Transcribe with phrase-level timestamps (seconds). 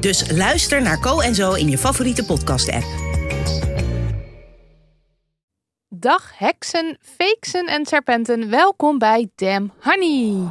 [0.00, 2.84] Dus luister naar Co en Zo in je favoriete podcast-app.
[5.88, 8.50] Dag heksen, feeksen en serpenten.
[8.50, 10.48] Welkom bij Damn Honey.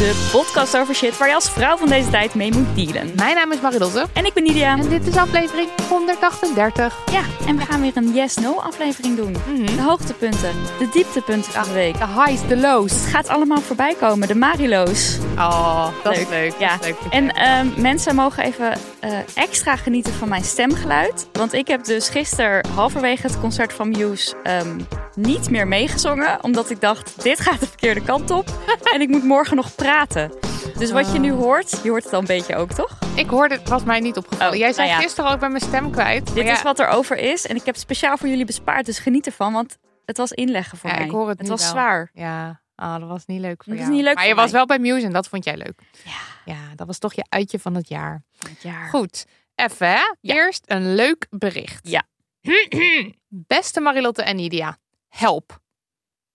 [0.00, 3.12] De podcast over shit waar je als vrouw van deze tijd mee moet dealen.
[3.16, 4.06] Mijn naam is Maridotte.
[4.12, 4.78] En ik ben Nidia.
[4.78, 6.98] En dit is aflevering 138.
[7.12, 9.32] Ja, en we gaan weer een yes-no aflevering doen.
[9.66, 11.98] De hoogtepunten, de dieptepunten van de week.
[11.98, 12.92] De highs, de lows.
[12.92, 15.18] Het gaat allemaal voorbij komen, de Marilo's.
[15.36, 16.54] Oh, dat is leuk.
[16.58, 16.76] Ja.
[16.76, 17.12] Dat is leuk.
[17.12, 21.28] En ehm, mensen mogen even eh, extra genieten van mijn stemgeluid.
[21.32, 24.80] Want ik heb dus gisteren halverwege het concert van Muse ehm,
[25.14, 26.44] niet meer meegezongen.
[26.44, 28.48] Omdat ik dacht, dit gaat de verkeerde kant op.
[28.94, 30.32] en ik moet morgen nog praten.
[30.78, 32.98] Dus wat je nu hoort, je hoort het al een beetje ook, toch?
[33.14, 34.52] Ik hoorde, het was mij niet opgevallen.
[34.52, 35.04] Oh, Jij zei nou ja.
[35.04, 36.34] gisteren al, ik ben mijn stem kwijt.
[36.34, 37.46] Dit ja, is wat er over is.
[37.46, 38.86] En ik heb het speciaal voor jullie bespaard.
[38.86, 41.04] Dus geniet ervan, want het was inleggen voor Ja, mij.
[41.04, 41.70] ik hoor het het was wel.
[41.70, 42.10] zwaar.
[42.12, 43.94] Ja, ah, dat was niet leuk voor Dat jou.
[43.94, 45.80] niet leuk maar je was wel bij Muse en dat vond jij leuk.
[46.04, 48.22] Ja, Ja, dat was toch je uitje van het jaar.
[48.48, 48.88] het jaar.
[48.88, 50.00] Goed, even hè.
[50.20, 50.34] Ja.
[50.34, 51.88] Eerst een leuk bericht.
[51.88, 52.02] Ja.
[53.28, 54.78] Beste Marilotte en Nidia,
[55.08, 55.58] help.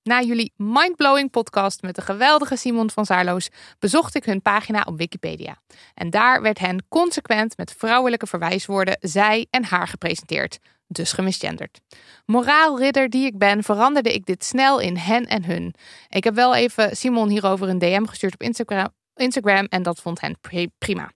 [0.04, 3.50] Na jullie mindblowing podcast met de geweldige Simon van Zaarloos
[3.80, 5.62] bezocht ik hun pagina op Wikipedia.
[5.94, 10.60] En daar werd hen consequent met vrouwelijke verwijswoorden zij en haar gepresenteerd.
[10.88, 11.82] Dus gemisgenderd.
[12.26, 15.74] Moraalridder die ik ben, veranderde ik dit snel in hen en hun.
[16.10, 20.22] Ik heb wel even Simon hierover een DM gestuurd op Instagram, Instagram en dat vond
[20.22, 21.12] hen pri- prima.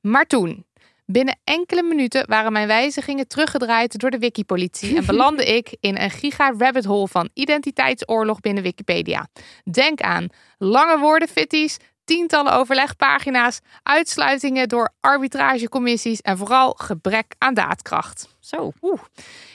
[0.00, 0.66] Maar toen,
[1.06, 6.10] binnen enkele minuten waren mijn wijzigingen teruggedraaid door de Wikipolitie en belandde ik in een
[6.10, 9.28] giga rabbit hole van identiteitsoorlog binnen Wikipedia.
[9.70, 10.26] Denk aan
[10.58, 11.76] lange woorden fitties,
[12.10, 18.28] tientallen overlegpagina's, uitsluitingen door arbitragecommissies en vooral gebrek aan daadkracht.
[18.40, 18.72] Zo.
[18.82, 19.00] Oeh.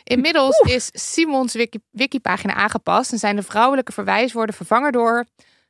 [0.04, 5.26] Inmiddels is Simons wiki, wikipagina aangepast en zijn de vrouwelijke verwijswoorden vervangen door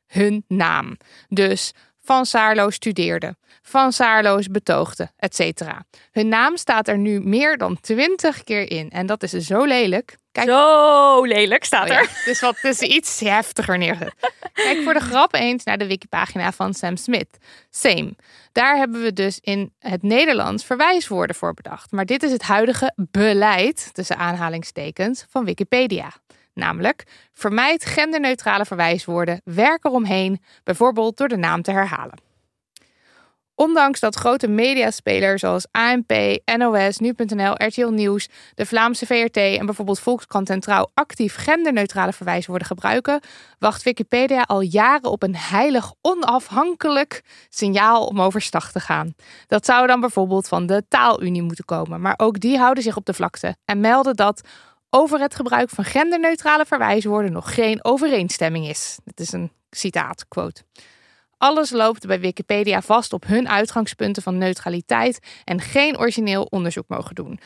[0.06, 0.96] hun naam.
[1.28, 5.62] Dus Van Saarlo studeerde, Van Saarloos betoogde, etc.
[6.10, 10.16] Hun naam staat er nu meer dan twintig keer in en dat is zo lelijk.
[10.36, 12.08] Kijk, Zo lelijk staat Oh ja, er.
[12.08, 14.14] het is wat is iets heftiger neergezet.
[14.52, 17.38] Kijk voor de grap eens naar de wikipagina van Sam Smith.
[17.70, 18.14] Same.
[18.52, 21.92] Daar hebben we dus in het Nederlands verwijswoorden voor bedacht.
[21.92, 26.12] Maar dit is het huidige beleid, tussen aanhalingstekens, van Wikipedia.
[26.54, 32.18] Namelijk, vermijd genderneutrale verwijswoorden, werk eromheen, bijvoorbeeld door de naam te herhalen.
[33.56, 36.12] Ondanks dat grote mediaspelers zoals ANP,
[36.56, 42.66] NOS, Nu.nl, RTL Nieuws, de Vlaamse VRT en bijvoorbeeld Volkskrant en Trouw actief genderneutrale verwijswoorden
[42.66, 43.20] gebruiken,
[43.58, 49.14] wacht Wikipedia al jaren op een heilig onafhankelijk signaal om overstag te gaan.
[49.46, 53.06] Dat zou dan bijvoorbeeld van de Taalunie moeten komen, maar ook die houden zich op
[53.06, 54.48] de vlakte en melden dat
[54.90, 58.98] over het gebruik van genderneutrale verwijswoorden nog geen overeenstemming is.
[59.04, 60.62] Dit is een citaat, quote.
[61.38, 67.14] Alles loopt bij Wikipedia vast op hun uitgangspunten van neutraliteit en geen origineel onderzoek mogen
[67.14, 67.40] doen.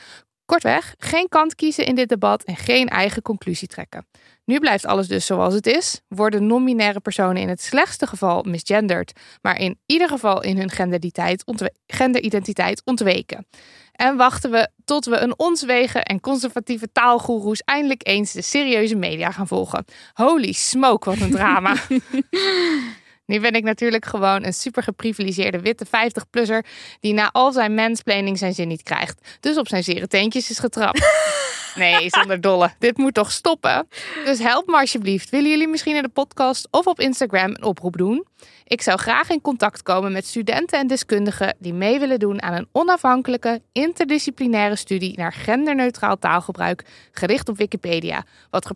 [0.45, 4.07] Kortweg, geen kant kiezen in dit debat en geen eigen conclusie trekken.
[4.45, 9.11] Nu blijft alles dus zoals het is, worden non-binaire personen in het slechtste geval misgenderd,
[9.41, 13.47] maar in ieder geval in hun genderidentiteit, ontwe- genderidentiteit ontweken.
[13.91, 18.95] En wachten we tot we een ons wegen en conservatieve taalgoeroes eindelijk eens de serieuze
[18.95, 19.85] media gaan volgen.
[20.13, 21.75] Holy smoke, wat een drama.
[23.31, 26.67] Nu ben ik natuurlijk gewoon een super geprivilegeerde witte 50-plusser
[26.99, 29.37] die na al zijn mansplaining zijn zin niet krijgt.
[29.39, 30.99] Dus op zijn zere teentjes is getrapt.
[31.75, 32.71] Nee, zonder dolle.
[32.79, 33.87] Dit moet toch stoppen?
[34.25, 35.29] Dus help me alsjeblieft.
[35.29, 38.25] Willen jullie misschien in de podcast of op Instagram een oproep doen?
[38.63, 42.53] Ik zou graag in contact komen met studenten en deskundigen die mee willen doen aan
[42.53, 48.71] een onafhankelijke, interdisciplinaire studie naar genderneutraal taalgebruik gericht op Wikipedia, wat,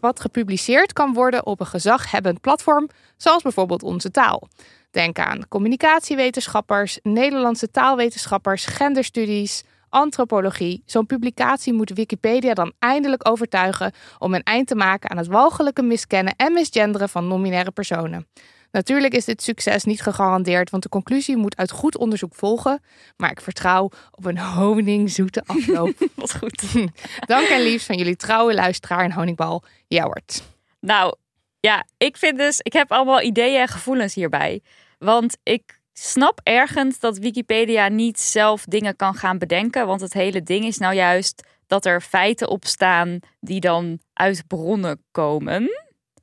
[0.00, 4.48] wat gepubliceerd kan worden op een gezaghebbend platform, zoals bijvoorbeeld Onze Taal.
[4.90, 10.82] Denk aan communicatiewetenschappers, Nederlandse taalwetenschappers, genderstudies, antropologie.
[10.86, 15.82] Zo'n publicatie moet Wikipedia dan eindelijk overtuigen om een eind te maken aan het walgelijke
[15.82, 18.26] miskennen en misgenderen van non-binaire personen.
[18.70, 22.82] Natuurlijk is dit succes niet gegarandeerd, want de conclusie moet uit goed onderzoek volgen.
[23.16, 25.94] Maar ik vertrouw op een honingzoete afloop.
[26.14, 26.62] Wat goed.
[27.26, 30.42] Dank en liefst van jullie trouwe luisteraar en honingbal, Jouwert.
[30.80, 31.14] Nou,
[31.60, 34.62] ja, ik vind dus, ik heb allemaal ideeën en gevoelens hierbij.
[34.98, 39.86] Want ik snap ergens dat Wikipedia niet zelf dingen kan gaan bedenken.
[39.86, 44.46] Want het hele ding is nou juist dat er feiten op staan die dan uit
[44.46, 45.70] bronnen komen.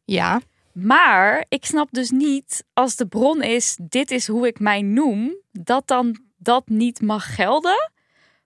[0.06, 0.42] Ja,
[0.72, 5.36] Maar ik snap dus niet als de bron is: dit is hoe ik mij noem,
[5.52, 7.92] dat dan dat niet mag gelden.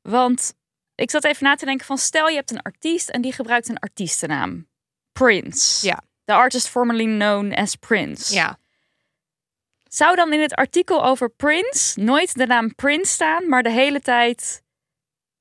[0.02, 0.54] Want
[0.96, 3.70] ik zat even na te denken: van stel je hebt een artiest en die gebruikt
[3.70, 4.68] een artiestennaam.
[5.12, 5.86] Prince.
[5.88, 6.02] Ja.
[6.26, 8.34] The artist formerly known as Prince.
[8.34, 8.58] ja.
[9.98, 14.00] Zou dan in het artikel over Prince nooit de naam Prince staan, maar de hele
[14.00, 14.64] tijd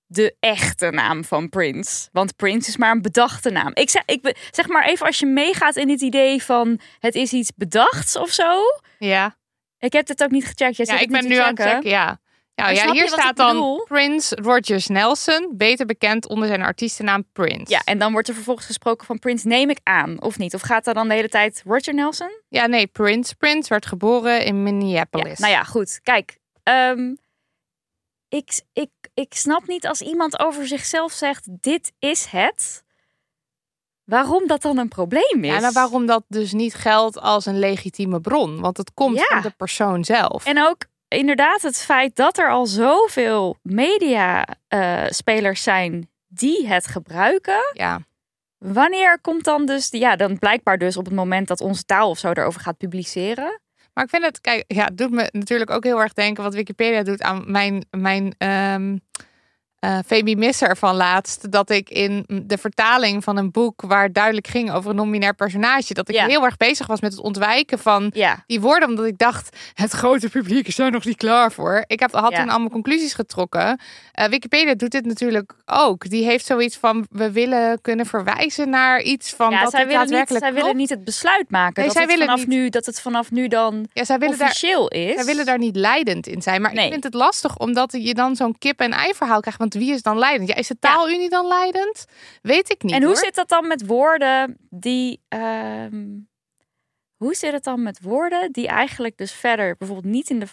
[0.06, 2.08] de echte naam van Prince?
[2.12, 3.70] Want Prince is maar een bedachte naam.
[3.74, 7.32] Ik zeg, ik, zeg maar even als je meegaat in dit idee van het is
[7.32, 8.60] iets bedachts of zo.
[8.98, 9.36] Ja,
[9.78, 10.76] Ik heb dit ook niet gecheckt.
[10.76, 12.20] Jij ja ik het ben nu aan het checken, ja.
[12.56, 13.82] Nou ja, hier staat dan?
[13.88, 17.72] Prince Rogers Nelson, beter bekend onder zijn artiestennaam Prince.
[17.72, 20.54] Ja, en dan wordt er vervolgens gesproken van Prince, neem ik aan, of niet?
[20.54, 22.30] Of gaat er dan de hele tijd Roger Nelson?
[22.48, 23.34] Ja, nee, Prince.
[23.36, 25.38] Prince werd geboren in Ja, Minneapolis.
[25.38, 26.00] nou ja, goed.
[26.02, 27.14] Kijk, ehm,
[28.28, 32.84] ik, ik, ik snap niet als iemand over zichzelf zegt: dit is het.
[34.04, 35.50] Waarom dat dan een probleem is?
[35.52, 38.60] Ja, nou waarom dat dus niet geldt als een legitieme bron?
[38.60, 39.24] Want het komt Ja.
[39.26, 40.44] van de persoon zelf.
[40.46, 47.60] En ook inderdaad het feit dat er al zoveel media-spelers zijn die het gebruiken.
[47.72, 48.00] Ja,
[48.58, 52.18] Wanneer komt dan dus, ja, dan blijkbaar dus op het moment dat onze taal of
[52.18, 53.60] zo erover gaat publiceren.
[53.94, 56.54] maar ik vind het, kijk, ja, het doet me natuurlijk ook heel erg denken wat
[56.54, 58.96] Wikipedia doet aan mijn, mijn ehm
[59.78, 61.50] eh Femi Misser van laatst.
[61.52, 65.94] Dat ik in de vertaling van een boek waar duidelijk ging over een non-binair personage,
[65.94, 66.26] dat ik Ja.
[66.26, 69.90] heel erg bezig was met het ontwijken van Ja, die woorden, omdat ik dacht, het
[69.90, 71.84] grote publiek is daar nog niet klaar voor.
[71.86, 72.38] Ik heb, had Ja.
[72.38, 73.80] toen allemaal conclusies getrokken.
[74.12, 76.08] Eh, Wikipedia doet dit natuurlijk ook.
[76.08, 79.88] Die heeft zoiets van, we willen kunnen verwijzen naar iets van ja dat zij, het
[79.88, 82.46] willen niet, daadwerkelijk zij willen niet het besluit maken Nee, dat, zij het willen vanaf
[82.46, 85.14] niet- nu, dat het vanaf nu dan Ja, zij daar, officieel is.
[85.14, 86.62] zij willen daar niet leidend in zijn.
[86.62, 86.84] Maar Nee.
[86.84, 89.60] ik vind het lastig, omdat je dan zo'n kip-en-ei verhaal krijgt.
[89.72, 90.48] Want wie is dan leidend?
[90.48, 92.04] Ja, is de taalunie dan leidend?
[92.42, 93.16] Weet ik niet En hoe hoor.
[93.24, 95.22] zit dat dan met woorden die.
[95.28, 96.04] ehm,
[97.16, 100.46] hoe zit het dan met woorden die eigenlijk dus verder bijvoorbeeld niet in de.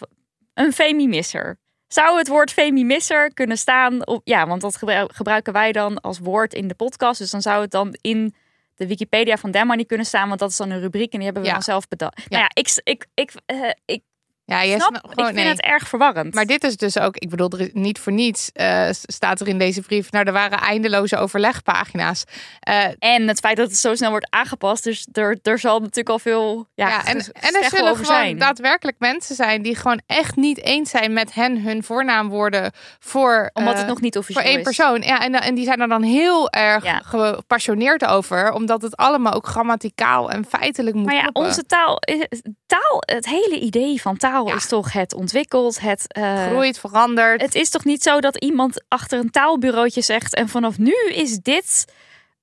[0.54, 1.58] Een femimisser.
[1.86, 4.20] Zou het woord femimisser kunnen staan op.
[4.24, 7.18] Ja, want dat gebru- gebruiken wij dan als woord in de podcast.
[7.18, 8.34] Dus dan zou het dan in
[8.74, 10.28] de Wikipedia van niet kunnen staan.
[10.28, 11.54] Want dat is dan een rubriek en die hebben we Ja.
[11.54, 12.30] dan zelf bedacht.
[12.30, 14.02] Nou ja, ik, ik, ik, eh, ik
[14.46, 14.94] Ja, jij snap.
[15.16, 15.46] ik vind nee.
[15.46, 16.34] het erg verwarrend.
[16.34, 19.48] Maar dit is dus ook, ik bedoel, er is niet voor niets eh, staat er
[19.48, 20.10] in deze brief.
[20.10, 22.24] Nou, er waren eindeloze overlegpagina's.
[22.60, 24.84] Eh, En het feit dat het zo snel wordt aangepast.
[24.84, 26.68] Dus er, er zal natuurlijk al veel.
[26.74, 28.38] Ja, Ja, en, en er zullen gewoon zijn.
[28.38, 33.72] daadwerkelijk mensen zijn die gewoon echt niet eens zijn met hen hun voornaamwoorden voor, Omdat
[33.72, 34.64] eh, het nog niet voor officieel één is.
[34.64, 35.02] persoon.
[35.02, 37.00] Ja, en, en die zijn er dan heel erg Ja.
[37.04, 41.42] gepassioneerd over, omdat het allemaal ook grammaticaal en feitelijk moet Maar ja, kloppen.
[41.42, 41.98] onze taal,
[42.66, 44.54] taal, het hele idee van taal Ja.
[44.54, 47.40] is toch het ontwikkeld, het, eh, groeit, verandert.
[47.40, 51.38] het is toch niet zo dat iemand achter een taalbureautje zegt en vanaf nu is
[51.38, 51.84] dit.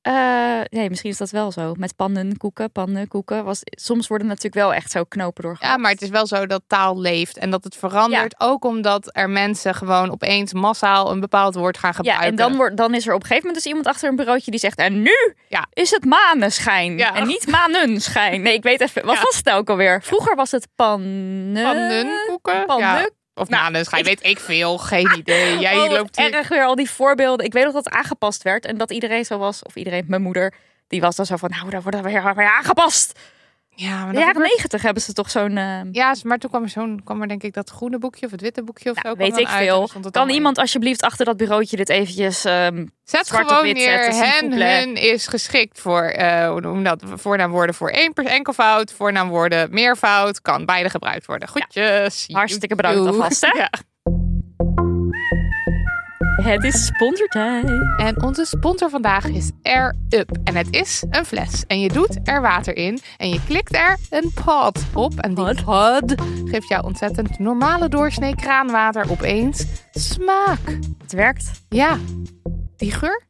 [0.02, 1.74] Eh, nee, misschien is dat wel zo.
[1.78, 3.44] Met pannenkoeken, pannenkoeken.
[3.44, 5.58] Was, soms worden natuurlijk wel echt zo knopen door.
[5.60, 8.36] ja, maar het is wel zo dat taal leeft en dat het verandert.
[8.38, 12.28] Ook omdat er mensen gewoon opeens massaal een bepaald woord gaan Ja, gebruiken.
[12.30, 14.52] en dan, wordt, dan is er op een gegeven moment dus iemand achter een bureautje
[14.52, 14.78] die zegt...
[14.78, 15.66] En nu Ja.
[15.74, 17.16] is het maneschijn Ja.
[17.16, 18.42] en niet manenschijn.
[18.42, 19.06] Nee, ik weet even...
[19.06, 19.22] Wat Ja.
[19.22, 20.02] was het ook alweer?
[20.04, 21.64] Vroeger was het pannen...
[21.64, 22.66] Pannenkoeken?
[22.66, 23.10] Pannen- Ja.
[23.42, 24.78] Of Nou, maneschijn, weet ik veel.
[24.78, 25.60] Geen idee.
[25.60, 26.34] Jij oh, loopt hier...
[26.34, 27.46] erg weer al die voorbeelden.
[27.46, 30.22] Ik weet nog dat het aangepast werd en dat iedereen zo was, of iedereen, mijn
[30.22, 30.54] moeder,
[30.88, 33.20] die was dan zo van, nou, daar wordt er weer, weer aangepast.
[33.76, 36.70] Ja, maar de jaren negentig hebben ze toch zo'n, eh, Ja, maar toen kwam er
[36.70, 39.16] zo'n, kwam er denk ik dat groene boekje of het witte boekje of zo.
[39.16, 39.88] weet ik uit veel.
[39.88, 42.94] Kan allemaal iemand alsjeblieft achter dat bureautje dit eventjes, ehm, in.
[43.04, 46.84] Zet zwart op gewoon wit neer, zetten, hen, hun is geschikt voor, eh hoe noem
[46.84, 51.48] dat, voornaamwoorden voor één per enkelvoud, voornaamwoorden meervoud, kan beide gebruikt worden.
[51.48, 52.26] Goedjes.
[52.32, 53.58] Hartstikke bedankt alvast, hè?
[53.60, 53.70] Ja.
[56.36, 57.66] Het is sponsortijd.
[57.98, 60.30] En onze sponsor vandaag is Air Up.
[60.44, 61.64] En het is een fles.
[61.68, 63.00] En je doet er water in.
[63.18, 65.20] En je klikt er een pod op.
[65.20, 70.60] En die pod geeft jou ontzettend normale doorsnee kraanwater opeens smaak.
[71.02, 71.52] Het werkt.
[71.70, 71.98] Ja,
[72.78, 73.24] die geur?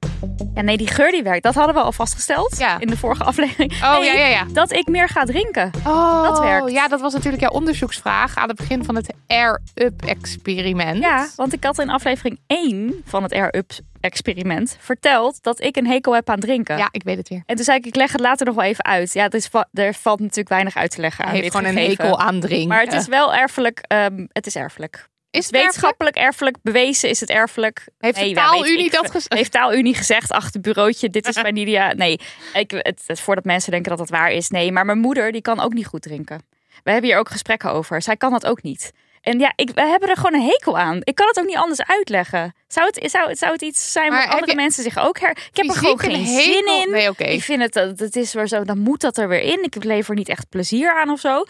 [0.53, 1.43] Ja, nee, die geur die werkt.
[1.43, 2.79] Dat hadden we al vastgesteld Ja.
[2.79, 3.73] in de vorige aflevering.
[3.83, 4.45] Oh, Nee, ja, ja, ja.
[4.53, 5.71] Dat ik meer ga drinken.
[5.87, 6.71] Oh, Dat werkt.
[6.71, 10.97] Ja, dat was natuurlijk jouw onderzoeksvraag aan het begin van het Air Up experiment.
[11.03, 15.75] Ja, want ik had in aflevering 1 van het Air Up experiment verteld dat ik
[15.75, 16.77] een hekel heb aan drinken.
[16.77, 17.43] Ja, ik weet het weer.
[17.45, 19.13] En toen zei ik, ik leg het later nog wel even uit.
[19.13, 21.61] Ja, het is, va- er valt natuurlijk weinig uit te leggen Hij aan heeft dit
[21.61, 22.67] gewoon een hekel aan drinken.
[22.67, 23.79] Maar het is wel erfelijk.
[23.87, 25.09] ehm, het is erfelijk.
[25.31, 27.87] Is het Wetenschappelijk erfelijk bewezen is het erfelijk.
[27.99, 29.33] Heeft de taalunie dat gezegd?
[29.33, 31.93] Heeft taalunie gezegd achter het bureautje, dit is bij Nidia.
[31.93, 32.19] Nee,
[32.53, 34.49] ik, het, het, voordat mensen denken dat dat waar is.
[34.49, 36.41] Nee, maar mijn moeder die kan ook niet goed drinken.
[36.83, 38.01] We hebben hier ook gesprekken over.
[38.01, 38.91] Zij kan dat ook niet.
[39.21, 40.99] En ja, ik, we hebben er gewoon een hekel aan.
[41.03, 42.53] Ik kan het ook niet anders uitleggen.
[42.67, 45.29] Zou het, zou, het- zou het iets zijn waar andere je mensen zich ook her...
[45.29, 46.43] Ik heb er gewoon een geen hekel?
[46.43, 46.91] zin in.
[46.91, 47.33] Nee.
[47.33, 49.63] Ik vind het, dat het is weer zo, dan moet dat er weer in.
[49.63, 51.43] Ik lever niet echt plezier aan of zo.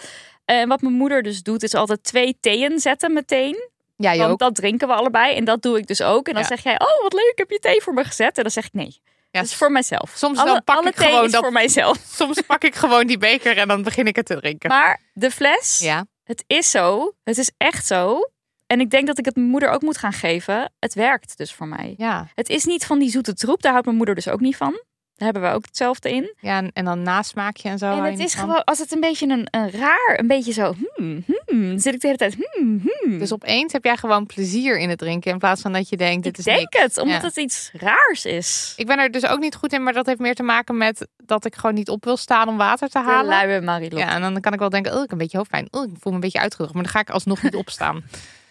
[0.45, 3.69] En wat mijn moeder dus doet, is altijd twee theeën zetten meteen.
[3.97, 4.39] Ja, Want ook.
[4.39, 5.35] dat drinken we allebei.
[5.35, 6.27] En dat doe ik dus ook.
[6.27, 6.47] En dan Ja.
[6.47, 8.37] zeg jij, oh wat leuk, heb je thee voor me gezet?
[8.37, 9.01] En dan zeg ik nee.
[9.31, 10.11] Ja, dat is voor mijzelf.
[10.15, 11.97] soms alle, dan pak alle ik thee gewoon is dat- voor mijzelf.
[12.19, 14.69] Soms pak ik gewoon die beker en dan begin ik het te drinken.
[14.69, 16.05] Maar de fles, ja.
[16.23, 17.13] Het is zo.
[17.23, 18.29] Het is echt zo.
[18.67, 20.71] En ik denk dat ik het mijn moeder ook moet gaan geven.
[20.79, 21.93] Het werkt dus voor mij.
[21.97, 22.27] Ja.
[22.35, 23.61] Het is niet van die zoete troep.
[23.61, 24.83] Daar houdt mijn moeder dus ook niet van.
[25.21, 26.33] Daar hebben we ook hetzelfde in.
[26.39, 27.91] ja, en- en dan nasmaakje en zo.
[27.91, 31.23] en het is gewoon, als het een beetje een, een raar, een beetje zo, hmm,
[31.45, 33.19] hmm, zit ik de hele tijd, hmm, hmm.
[33.19, 36.23] Dus opeens heb jij gewoon plezier in het drinken in plaats van dat je denkt,
[36.23, 36.83] dit ik is denk niks.
[36.83, 37.27] het, omdat Ja.
[37.27, 38.73] het iets raars is.
[38.75, 41.07] Ik ben er dus ook niet goed in, maar dat heeft meer te maken met
[41.25, 43.47] dat ik gewoon niet op wil staan om water te halen.
[43.47, 43.99] luie Marilot.
[43.99, 45.67] Ja, en dan kan ik wel denken, oh, ik heb een beetje hoofdpijn.
[45.71, 48.03] Oh, ik voel me een beetje uitgedroogd, maar dan ga ik alsnog niet opstaan.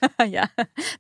[0.37, 0.49] ja,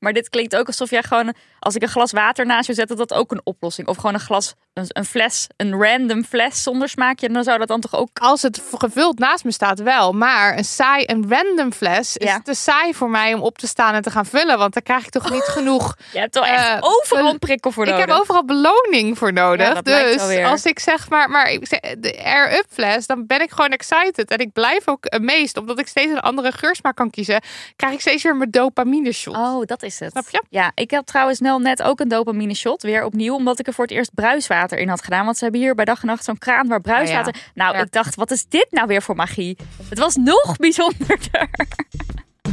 [0.00, 2.88] maar dit klinkt ook alsof jij gewoon, als ik een glas water naast je zet,
[2.88, 3.88] dat dat ook een oplossing.
[3.88, 7.69] Of gewoon een glas, een, een fles, een random fles zonder smaakje, dan zou dat
[7.69, 8.09] dan toch ook.
[8.19, 12.40] Als het gevuld naast me staat wel, maar een saai, een random fles is Ja.
[12.40, 15.04] te saai voor mij om op te staan en te gaan vullen, want dan krijg
[15.04, 15.97] ik toch niet genoeg.
[16.12, 18.07] Je hebt toch echt Eh, overal prikkel voor Ik nodig.
[18.07, 19.69] heb overal beloning voor nodig.
[19.75, 23.40] Ja, dus als ik zeg maar, maar ik zeg, de Air Up fles, dan ben
[23.40, 24.30] ik gewoon excited.
[24.30, 25.57] En ik blijf ook amazed.
[25.57, 27.42] Omdat ik steeds een andere geursmaak kan kiezen,
[27.76, 29.37] krijg ik steeds weer mijn dopamine shot.
[29.37, 30.11] Oh, dat is het.
[30.11, 30.43] Snap je?
[30.49, 32.83] Ja, ik heb trouwens snel net ook een dopamine shot.
[32.83, 35.25] Weer opnieuw, omdat ik er voor het eerst bruiswater in had gedaan.
[35.25, 37.35] Want ze hebben hier bij dag en nacht zo'n kraan waar bruiswater...
[37.55, 37.83] Nou, Ja.
[37.83, 39.57] ik dacht, wat is dit nou weer voor magie?
[39.89, 41.49] Het was nog bijzonderder.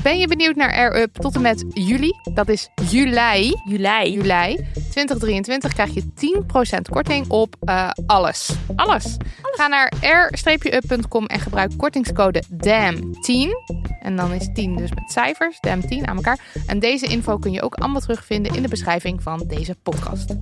[0.07, 2.13] Ben je benieuwd naar Air Up tot en met juli?
[2.33, 3.53] Dat is juli.
[3.65, 4.11] Juli.
[4.11, 6.03] Juli 2023 krijg je
[6.77, 8.49] 10% korting op eh, alles.
[8.75, 9.17] alles.
[9.41, 13.75] Ga naar air-up.com en gebruik kortingscode DAM10.
[13.99, 16.39] En dan is 10 dus met cijfers, DAM10 aan elkaar.
[16.67, 20.29] En deze info kun je ook allemaal terugvinden in de beschrijving van deze podcast.
[20.29, 20.37] Ik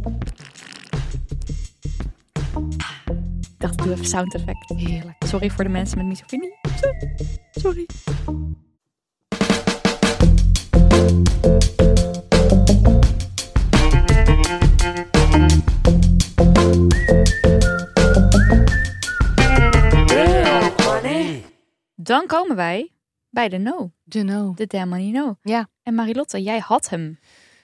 [3.57, 4.74] dacht, doe even sound effect.
[4.75, 5.15] Heerlijk.
[5.25, 6.53] Sorry voor de mensen met misofonie.
[7.51, 7.86] Sorry.
[21.95, 22.91] Dan komen wij
[23.29, 23.91] bij de no.
[24.03, 24.53] De no.
[24.55, 25.38] De Damn Money No.
[25.41, 25.67] Ja.
[25.83, 27.19] En Marilotte, jij had hem.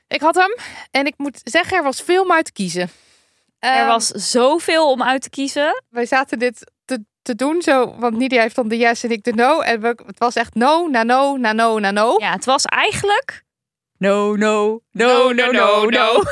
[0.07, 0.55] Ik had hem
[0.91, 2.89] en ik moet zeggen, er was veel om uit te kiezen.
[3.59, 5.83] Er Ehm, was zoveel om uit te kiezen.
[5.89, 6.71] wij zaten dit
[7.21, 9.59] te, doen zo, want Nidia heeft dan de yes en ik de no.
[9.59, 12.15] En we, het was echt no, na no, na no, na no.
[12.17, 13.43] Ja, het was eigenlijk...
[13.97, 16.23] No, no, no, no, no, no.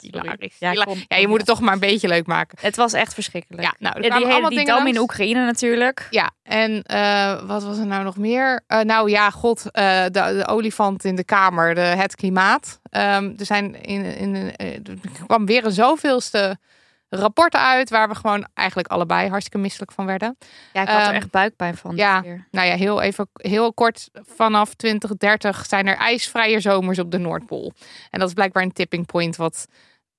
[0.00, 0.56] Hilarisch.
[0.58, 2.58] Ja, Hila- kom, ja, je moet het toch maar een beetje leuk maken.
[2.60, 3.62] Het was echt verschrikkelijk.
[3.62, 4.98] Ja, nou, er Ja, die hele allemaal die dingen dam in.
[4.98, 6.06] Oekraïne natuurlijk.
[6.10, 8.60] Ja, en eh, wat was er nou nog meer?
[8.66, 12.80] Eh, nou ja, god, eh, de, de olifant in de kamer, de, het klimaat.
[12.90, 16.58] Ehm, er zijn in, in, eh, er kwam weer een zoveelste
[17.14, 20.36] rapport uit waar we gewoon eigenlijk allebei hartstikke misselijk van werden.
[20.72, 21.96] Ja, ik had er Ehm, echt buikpijn van.
[21.96, 22.20] ja.
[22.20, 22.46] keer.
[22.50, 24.08] Nou ja, heel even heel kort.
[24.12, 27.72] Vanaf 2030 zijn er ijsvrije zomers op de Noordpool.
[28.10, 29.66] En dat is blijkbaar een tipping point wat.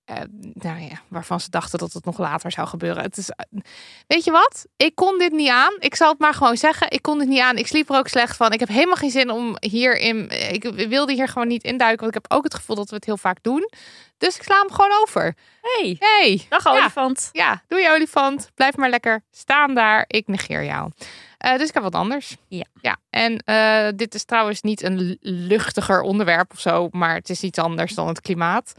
[0.06, 0.16] Eh,
[0.54, 3.04] nou ja, waarvan ze dachten dat het nog later zou gebeuren.
[3.04, 3.60] Het is, eh,
[4.08, 4.66] weet je wat?
[4.76, 5.74] Ik kon dit niet aan.
[5.80, 6.92] Ik zal het maar gewoon zeggen.
[6.92, 7.58] Ik kon dit niet aan.
[7.58, 8.52] Ik sliep er ook slecht van.
[8.52, 10.30] Ik heb helemaal geen zin om hierin.
[10.54, 12.00] Ik wilde hier gewoon niet induiken.
[12.04, 13.70] Want ik heb ook het gevoel dat we het heel vaak doen.
[14.18, 15.36] Dus ik sla hem gewoon over.
[15.62, 16.72] Hey, Hey, dag Ja.
[16.72, 17.30] olifant.
[17.32, 18.50] ja, doe je olifant.
[18.56, 20.06] Blijf maar lekker staan daar.
[20.08, 20.92] Ik negeer jou.
[21.38, 22.36] Eh, dus ik heb wat anders.
[22.48, 22.66] Ja.
[22.82, 22.98] ja.
[23.10, 27.60] En eh, dit is trouwens niet een luchtiger onderwerp of zo, maar het is iets
[27.60, 28.74] anders dan het klimaat.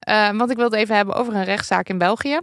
[0.00, 2.38] Eh, want ik wil het even hebben over een rechtszaak in België.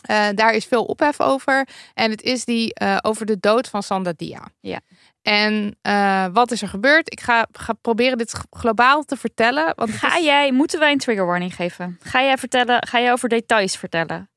[0.00, 1.68] Eh, daar is veel ophef over.
[1.94, 4.48] En het is die eh, over de dood van Sanda Dia.
[4.60, 4.80] Ja.
[5.22, 7.12] En eh, wat is er gebeurd?
[7.12, 9.72] Ik ga, ga proberen dit globaal te vertellen.
[9.76, 11.98] Want Ga is- jij, moeten wij een trigger warning geven?
[12.02, 14.30] Ga jij vertellen, ga jij over details vertellen?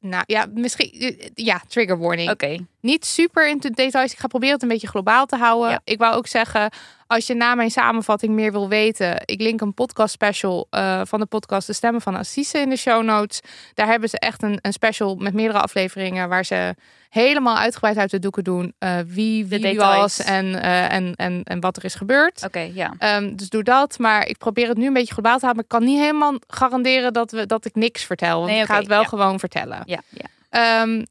[0.00, 1.16] nou ja, misschien.
[1.34, 2.30] Ja, trigger warning.
[2.30, 2.66] Oké.
[2.82, 4.12] Niet super in de details.
[4.12, 5.70] Ik ga proberen het een beetje globaal te houden.
[5.70, 5.80] Ja.
[5.84, 6.70] Ik wou ook zeggen,
[7.06, 11.20] als je na mijn samenvatting meer wil weten, ik link een podcast special eh, van
[11.20, 13.40] de podcast De Stemmen van Assise in de show notes.
[13.74, 16.74] Daar hebben ze echt een, een special met meerdere afleveringen waar ze
[17.08, 21.60] helemaal uitgebreid uit de doeken doen eh, wie wie was en, eh, en, en, en
[21.60, 22.44] wat er is gebeurd.
[22.44, 22.94] Oké, ja.
[22.98, 23.98] Ehm, dus doe dat.
[23.98, 25.64] Maar ik probeer het nu een beetje globaal te houden.
[25.68, 28.38] Maar ik kan niet helemaal garanderen dat, we, dat ik niks vertel.
[28.38, 29.08] Want Nee, ik ga het wel ja.
[29.08, 29.82] gewoon vertellen.
[29.84, 30.26] Ja, ja.
[30.50, 31.02] Ehm,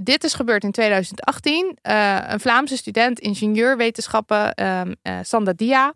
[0.00, 1.78] dit is gebeurd in 2018.
[1.82, 5.92] Eh, een Vlaamse student ingenieurwetenschappen, ehm eh, Sanda Dia,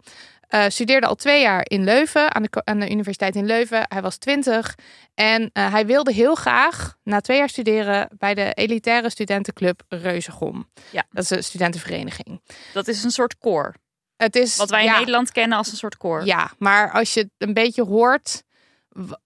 [0.53, 3.85] eh, studeerde al twee jaar in Leuven, aan de, aan de Universiteit in Leuven.
[3.89, 4.75] Hij was twintig
[5.15, 10.71] en eh, hij wilde heel graag na twee jaar studeren bij de elitaire studentenclub Reuzegom.
[10.91, 11.05] Ja.
[11.11, 12.41] Dat is een studentenvereniging.
[12.73, 13.75] Dat is een soort koor.
[14.17, 16.25] Het is, Wat wij in ja, Nederland kennen als een soort koor.
[16.25, 18.43] Ja, maar als je het een beetje hoort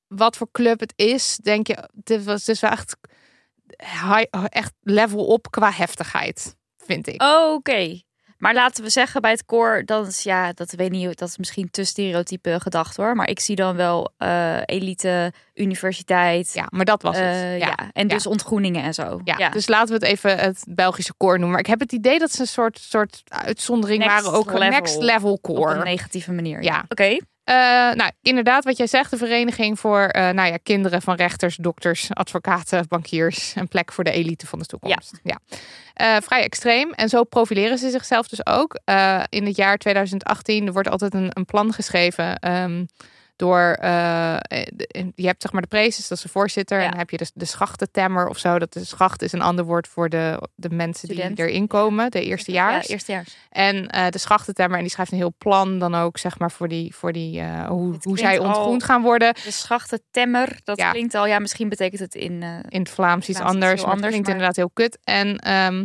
[0.08, 2.96] wat voor club het is, denk je, dit was dus wel echt,
[3.76, 7.22] high- echt level op qua heftigheid, vind ik.
[7.22, 8.04] Oh, Oké.
[8.36, 11.36] Maar laten we zeggen bij het koor, dat is ja, dat weet niet, dat is
[11.36, 13.14] misschien te stereotype gedacht hoor.
[13.14, 16.52] Maar ik zie dan wel eh, elite, universiteit.
[16.54, 17.24] Ja, maar dat was het.
[17.24, 17.74] eh, ja.
[17.92, 19.20] En dus ontgroeningen en zo.
[19.24, 21.50] Ja, dus laten we het even het Belgische koor noemen.
[21.50, 24.38] Maar ik heb het idee dat ze een soort, soort uitzondering Next waren.
[24.38, 24.70] Ook een level.
[24.70, 25.70] next level op koor.
[25.70, 26.62] een negatieve manier.
[26.62, 26.84] Ja.
[26.88, 27.16] Oké.
[27.46, 27.54] Eh,
[27.92, 32.14] nou, inderdaad, wat jij zegt, de vereniging voor eh, nou ja, kinderen van rechters, dokters,
[32.14, 33.52] advocaten, bankiers.
[33.54, 35.20] Een plek voor de elite van de toekomst.
[35.22, 35.38] Ja.
[35.94, 36.92] Eh, vrij extreem.
[36.92, 38.80] En zo profileren ze zichzelf dus ook.
[39.28, 42.38] In het jaar 2018 er wordt altijd een, een plan geschreven.
[42.38, 42.84] ehm,
[43.36, 44.36] door, eh,
[44.74, 46.78] de- je hebt zeg maar de prezes, dat is de voorzitter.
[46.78, 46.84] Ja.
[46.84, 48.58] En dan heb je de, de schachtentemmer of zo.
[48.58, 51.36] Dat de schacht is een ander woord voor de, de mensen Student.
[51.36, 52.86] die erin komen, de eerstejaars.
[52.86, 53.36] Ja, eerstejaars.
[53.50, 56.68] En eh, de schachtentemmer, en die schrijft een heel plan dan ook, zeg maar, voor
[56.68, 59.34] die, voor die eh, hoe, hoe zij al- ontgroend gaan worden.
[59.44, 60.90] De schachtentemmer, dat Ja.
[60.90, 62.42] klinkt al, ja, misschien betekent het in.
[62.42, 64.56] eh, In het Vlaams iets Vlaams iets anders, heel maar het anders, klinkt maar- inderdaad
[64.56, 64.98] heel kut.
[65.04, 65.84] En ehm,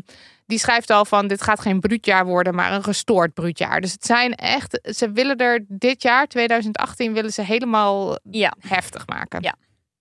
[0.51, 3.81] die schrijft al van, dit gaat geen bruutjaar worden, maar een gestoord bruutjaar.
[3.81, 8.53] Dus het zijn echt, ze willen er dit jaar, 2018, willen ze helemaal ja.
[8.60, 9.41] heftig maken.
[9.41, 9.55] Ja.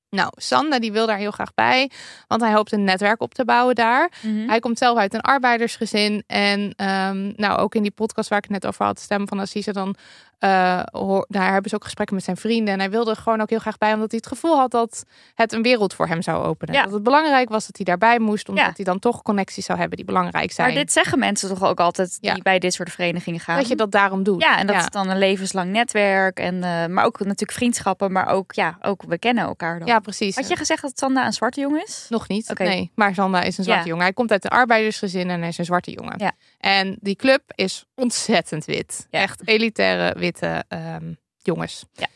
[0.09, 1.91] Nou, Sanda die wil daar heel graag bij,
[2.27, 4.13] want hij hoopt een netwerk op te bouwen daar.
[4.23, 4.49] Mhm.
[4.49, 6.25] Hij komt zelf uit een arbeidersgezin.
[6.27, 9.39] En ehm, nou, ook in die podcast waar ik het net over had, Stem van
[9.39, 9.95] Assise, dan
[10.41, 12.75] eh, hoor- daar hebben ze ook gesprekken met zijn vrienden.
[12.75, 15.05] En hij wilde er gewoon ook heel graag bij, omdat hij het gevoel had dat
[15.35, 16.75] het een wereld voor hem zou openen.
[16.75, 16.83] Ja.
[16.83, 18.73] Dat het belangrijk was dat hij daarbij moest, omdat Ja.
[18.77, 20.67] hij dan toch connecties zou hebben die belangrijk zijn.
[20.67, 22.37] Maar dit zeggen mensen toch ook altijd die Ja.
[22.43, 23.57] bij dit soort verenigingen gaan.
[23.57, 24.43] dat je dat daarom doet.
[24.43, 26.39] Ja, en dat is dan een levenslang netwerk.
[26.39, 28.13] En, eh, maar ook natuurlijk vriendschappen.
[28.13, 29.89] Maar ook, ja, ook we kennen elkaar dan.
[29.89, 30.35] Ja, precies.
[30.37, 32.07] Had je gezegd dat Sanda een zwarte jongen is?
[32.09, 32.59] Nog niet.
[32.59, 34.03] Nee, maar Sanda is een zwarte jongen.
[34.05, 36.15] Hij komt uit een arbeidersgezin en hij is een zwarte jongen.
[36.17, 36.33] Ja.
[36.61, 39.07] En die club is ontzettend wit.
[39.11, 39.21] Ja.
[39.21, 41.85] Echt elitaire witte ehm, jongens.
[41.93, 42.07] Ja.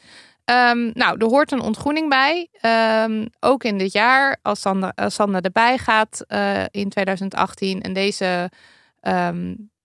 [0.45, 2.49] Ehm, nou, er hoort een ontgroening bij.
[2.61, 7.83] Ehm, ook in dit jaar, als Sanda, als Sanda erbij gaat eh, in 2018.
[7.83, 8.51] En deze,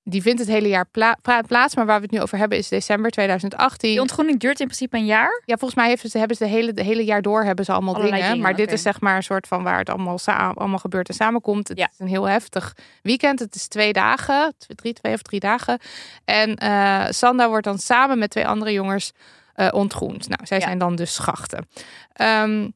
[0.09, 1.17] die vindt het hele jaar pla-
[1.47, 1.75] plaats.
[1.75, 3.89] Maar waar we het nu over hebben is december 2018.
[3.89, 5.41] Die ontgroening duurt in principe een jaar.
[5.45, 7.71] Ja, volgens mij hebben ze, hebben ze de hele, de hele jaar door hebben ze
[7.71, 8.11] allemaal dingen.
[8.11, 11.15] dingen, Maar dit is zeg maar een soort van waar het allemaal, allemaal gebeurt en
[11.15, 11.67] samenkomt.
[11.67, 11.89] Het Ja.
[11.91, 13.39] is een heel heftig weekend.
[13.39, 15.79] Het is twee dagen, twee, drie, twee of drie dagen.
[16.25, 19.11] En eh, Sanda wordt dan samen met twee andere jongens
[19.53, 20.27] eh, ontgroend.
[20.29, 20.65] Nou, zij Ja.
[20.65, 21.67] zijn dan dus schachten.
[22.13, 22.69] Ehm,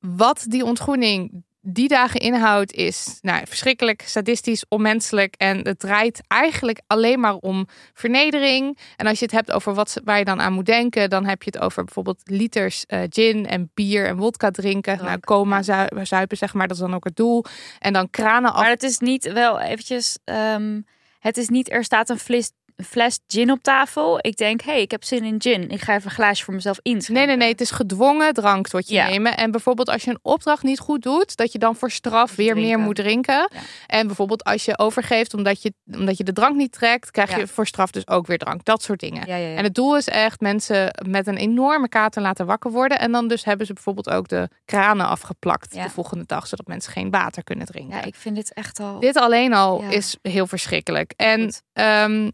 [0.00, 5.34] wat die ontgroening die dagen inhoudt is nou, verschrikkelijk, sadistisch, onmenselijk.
[5.36, 8.78] En het draait eigenlijk alleen maar om vernedering.
[8.96, 11.42] En als je het hebt over wat, waar je dan aan moet denken, dan heb
[11.42, 14.96] je het over bijvoorbeeld liters eh, gin en bier en wodka drinken.
[14.96, 17.44] Drank, nou, coma zu- zuipen, zeg maar, dat is dan ook het doel.
[17.78, 18.60] En dan kranen af.
[18.60, 20.18] Maar het is niet wel eventjes.
[20.24, 20.80] ehm,
[21.18, 24.18] het is niet, er staat een fles, een fles gin op tafel.
[24.20, 25.70] Ik denk, hé, hey, ik heb zin in gin.
[25.70, 27.14] Ik ga even een glaasje voor mezelf inschenken.
[27.14, 27.48] Nee, nee, nee.
[27.48, 29.08] Het is gedwongen drank tot je Ja.
[29.08, 29.36] nemen.
[29.36, 32.50] En bijvoorbeeld als je een opdracht niet goed doet, dat je dan voor straf weer
[32.50, 32.68] Drinken.
[32.76, 33.34] meer moet drinken.
[33.52, 33.60] Ja.
[33.86, 37.36] En bijvoorbeeld als je overgeeft omdat je, omdat je de drank niet trekt, krijg Ja.
[37.36, 38.64] je voor straf dus ook weer drank.
[38.64, 39.26] Dat soort dingen.
[39.26, 42.98] En het doel is echt mensen met een enorme kater laten wakker worden.
[42.98, 46.92] En dan dus hebben ze bijvoorbeeld ook de kranen afgeplakt de volgende dag, zodat mensen
[46.92, 47.96] geen water kunnen drinken.
[47.96, 49.00] ja, ik vind dit echt al.
[49.00, 51.12] Dit alleen al is heel verschrikkelijk.
[51.16, 52.30] En ehm,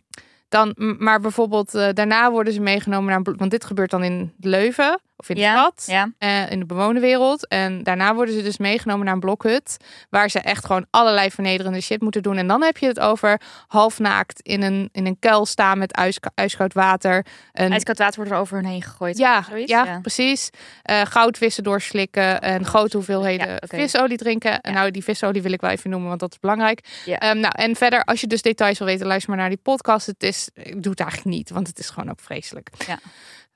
[0.48, 5.00] dan, maar bijvoorbeeld eh, daarna worden ze meegenomen naar, want dit gebeurt dan in Leuven
[5.18, 6.12] of in de Ja, stad, ja.
[6.18, 7.48] eh, in de bewoonde wereld.
[7.48, 9.76] En daarna worden ze dus meegenomen naar een blokhut,
[10.10, 12.36] waar ze echt gewoon allerlei vernederende shit moeten doen.
[12.36, 16.18] En dan heb je het over halfnaakt in een, in een kuil staan met ijs,
[16.34, 17.26] ijskoud water.
[17.52, 19.18] Een, IJskoud water wordt er over hun heen gegooid.
[19.18, 20.50] ja, ja, precies.
[20.82, 24.60] Eh, goudvissen doorslikken en grote hoeveelheden visolie drinken.
[24.60, 26.80] En nou, die visolie wil ik wel even noemen, want dat is belangrijk.
[27.06, 30.06] Ehm, nou, en verder, als je dus details wil weten, luister maar naar die podcast.
[30.06, 32.70] Het is, ik doe het eigenlijk niet, want het is gewoon ook vreselijk.
[32.86, 32.98] Ja.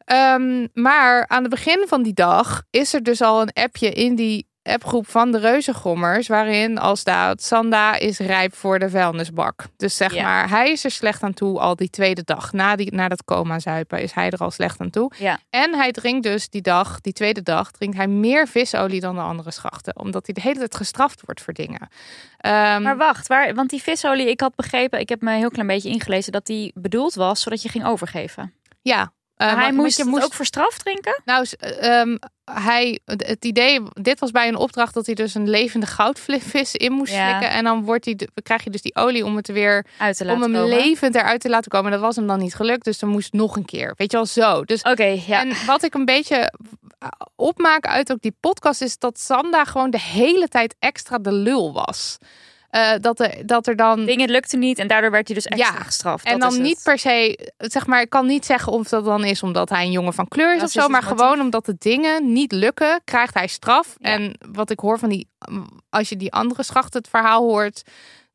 [0.04, 4.14] Ehm, maar aan het begin van die dag is er dus al een appje in
[4.14, 9.64] die appgroep van de reuzengommers, waarin al staat, Sanda is rijp voor de vuilnisbak.
[9.76, 10.22] Dus zeg Ja.
[10.22, 12.52] maar, hij is er slecht aan toe al die tweede dag.
[12.52, 15.10] Na, die, na dat coma zuipen is hij er al slecht aan toe.
[15.18, 15.38] Ja.
[15.50, 19.20] En hij drinkt dus die dag, die tweede dag, drinkt hij meer visolie dan de
[19.20, 19.98] andere schachten.
[19.98, 21.88] Omdat hij de hele tijd gestraft wordt voor dingen.
[22.36, 25.50] Ehm, Maar wacht, waar, want die visolie, ik had begrepen, ik heb me een heel
[25.50, 28.52] klein beetje ingelezen dat die bedoeld was zodat je ging overgeven.
[28.82, 29.12] ja.
[29.50, 31.20] Eh, hij moest, je het ook voor straf drinken?
[31.24, 35.86] Nou, ehm, hij, het idee, dit was bij een opdracht dat hij dus een levende
[35.86, 37.28] goudvis in moest Ja.
[37.28, 37.50] slikken.
[37.56, 40.28] En dan wordt hij, krijg je dus die olie om het weer, Uit te om
[40.28, 40.76] laten hem komen.
[40.78, 41.90] levend eruit te laten komen.
[41.90, 43.94] Dat was hem dan niet gelukt, dus dan moest nog een keer.
[43.96, 44.64] Weet je wel, zo.
[44.64, 45.40] Dus Oké, ja.
[45.40, 46.52] En wat ik een beetje
[47.36, 51.72] opmaak uit ook die podcast is dat Sanda gewoon de hele tijd extra de lul
[51.72, 52.18] was.
[52.72, 54.04] Eh, dat, er, dat er dan.
[54.04, 56.24] Dingen lukte niet en daardoor werd hij dus extra Ja, gestraft.
[56.24, 59.24] En Dat dan niet per se, zeg maar, ik kan niet zeggen of dat dan
[59.24, 61.74] is omdat hij een jongen van kleur is of zo, Racistisch maar gewoon omdat de
[61.78, 63.94] dingen niet lukken, krijgt hij straf.
[63.98, 64.10] Ja.
[64.10, 65.28] En wat ik hoor van die,
[65.90, 67.82] als je die andere schacht het verhaal hoort,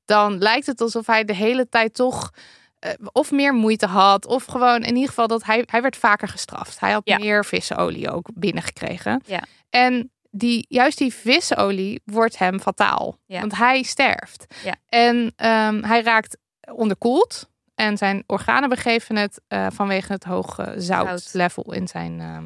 [0.05, 2.31] dan lijkt het alsof hij de hele tijd toch
[2.79, 6.27] eh, of meer moeite had, of gewoon in ieder geval dat hij, hij werd vaker
[6.27, 6.79] gestraft.
[6.79, 7.17] Hij had Ja.
[7.17, 9.21] meer vissenolie ook binnengekregen.
[9.25, 9.43] Ja.
[9.69, 13.17] En die, juist die vissenolie wordt hem fataal.
[13.25, 13.39] Ja.
[13.39, 14.45] Want hij sterft.
[14.63, 14.75] Ja.
[14.89, 16.37] En ehm, hij raakt
[16.71, 17.49] onderkoeld.
[17.75, 21.07] En zijn organen begeven het eh, vanwege het hoge Zout.
[21.07, 22.45] zoutlevel in zijn, ehm,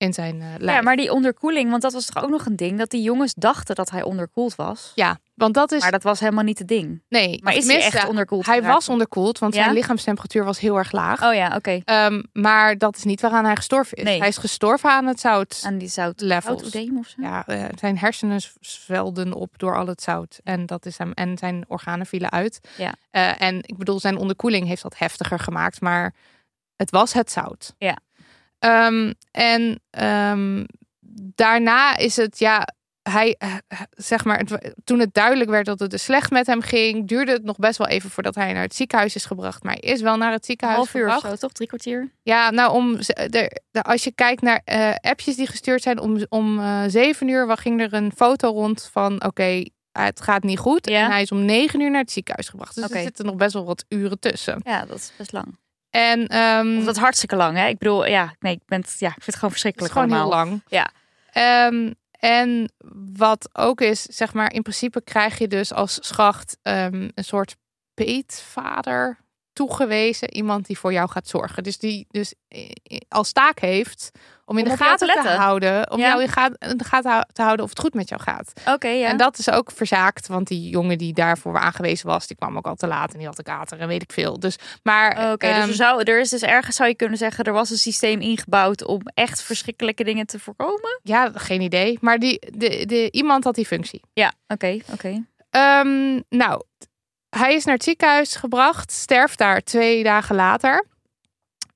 [0.00, 0.76] in zijn eh lijf.
[0.76, 3.34] Ja, maar die onderkoeling, want dat was toch ook nog een ding, dat die jongens
[3.34, 4.92] dachten dat hij onderkoeld was.
[4.94, 5.80] Ja, want dat is...
[5.80, 7.02] Maar dat was helemaal niet het ding.
[7.08, 9.62] nee, Maar is hij echt onderkoeld Hij was onderkoeld, want Ja?
[9.62, 11.22] zijn lichaamstemperatuur was heel erg laag.
[11.22, 11.80] Oh ja, oké.
[11.84, 14.04] Ehm, maar dat is niet waaraan hij gestorven is.
[14.04, 14.18] Nee.
[14.18, 15.62] Hij is gestorven aan het zout.
[15.64, 16.20] Aan die zout.
[16.20, 16.60] Levels.
[16.60, 17.22] Zoutoedeem of zo?
[17.22, 20.40] Ja, eh, zijn hersenen zwelden op door al het zout.
[20.44, 22.60] En, dat is hem, en zijn organen vielen uit.
[22.76, 22.94] Ja.
[23.10, 25.80] Eh, en ik bedoel, zijn onderkoeling heeft dat heftiger gemaakt.
[25.80, 26.14] Maar
[26.76, 27.74] het was het zout.
[27.78, 27.96] Ja.
[28.60, 30.64] Ehm, en ehm,
[31.34, 32.66] daarna is het, ja,
[33.02, 33.54] hij, eh,
[33.90, 37.32] zeg maar, het- toen het duidelijk werd dat het dus slecht met hem ging, duurde
[37.32, 39.62] het nog best wel even voordat hij naar het ziekenhuis is gebracht.
[39.62, 41.34] Maar hij is wel naar het ziekenhuis half uur of gebracht.
[41.40, 41.52] zo, toch?
[41.56, 42.12] Drie kwartier?
[42.22, 42.96] Ja, nou, om,
[43.28, 47.46] de- als je kijkt naar eh, appjes die gestuurd zijn, om, om eh, zeven uur
[47.46, 50.88] wa- ging er een foto rond van, oké, het gaat niet goed.
[50.88, 51.04] Ja.
[51.04, 52.74] En hij is om negen uur naar het ziekenhuis gebracht.
[52.74, 54.60] Dus er zitten nog best wel wat uren tussen.
[54.64, 55.58] Ja, dat is best lang.
[55.90, 56.22] En
[56.78, 57.66] Of dat is hartstikke lang, hè?
[57.66, 60.10] Ik bedoel, ja, nee, ik, ben ja, ik vind het gewoon het is verschrikkelijk gewoon
[60.10, 60.44] heel allemaal.
[60.46, 60.62] lang.
[60.68, 60.90] Ja.
[61.30, 62.72] Ehm, en
[63.16, 67.56] wat ook is, zeg maar, in principe krijg je dus als schacht ehm, een soort
[67.94, 69.18] peetvader
[69.52, 70.34] toegewezen.
[70.34, 71.62] Iemand die voor jou gaat zorgen.
[71.62, 72.34] Dus die dus
[73.08, 74.10] als taak heeft
[74.50, 75.90] om in Om de te gaten te, houden.
[75.90, 76.08] Om Ja.
[76.08, 78.52] jou in, ga- in de gaten te houden of het goed met jou gaat.
[78.68, 79.08] Oké, ja.
[79.08, 80.26] En dat is ook verzaakt.
[80.26, 83.12] Want die jongen die daarvoor aangewezen was, die kwam ook al te laat.
[83.12, 84.38] En die had de kater en weet ik veel.
[84.40, 87.44] Dus, maar Oké, ehm, dus er, zou, er is dus ergens, zou je kunnen zeggen,
[87.44, 91.00] er was een systeem ingebouwd om echt verschrikkelijke dingen te voorkomen?
[91.02, 91.98] ja, geen idee.
[92.00, 94.00] Maar die, de, de, iemand had die functie.
[94.12, 95.24] Ja, oké, oké.
[95.50, 96.62] Ehm, nou,
[97.36, 100.84] hij is naar het ziekenhuis gebracht, sterft daar twee dagen later.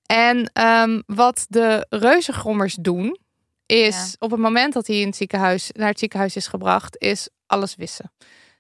[0.06, 3.18] En ehm, wat de reuzengrommers doen,
[3.66, 4.16] is Ja.
[4.18, 7.74] op het moment dat hij in het ziekenhuis, naar het ziekenhuis is gebracht, is alles
[7.76, 8.12] wissen.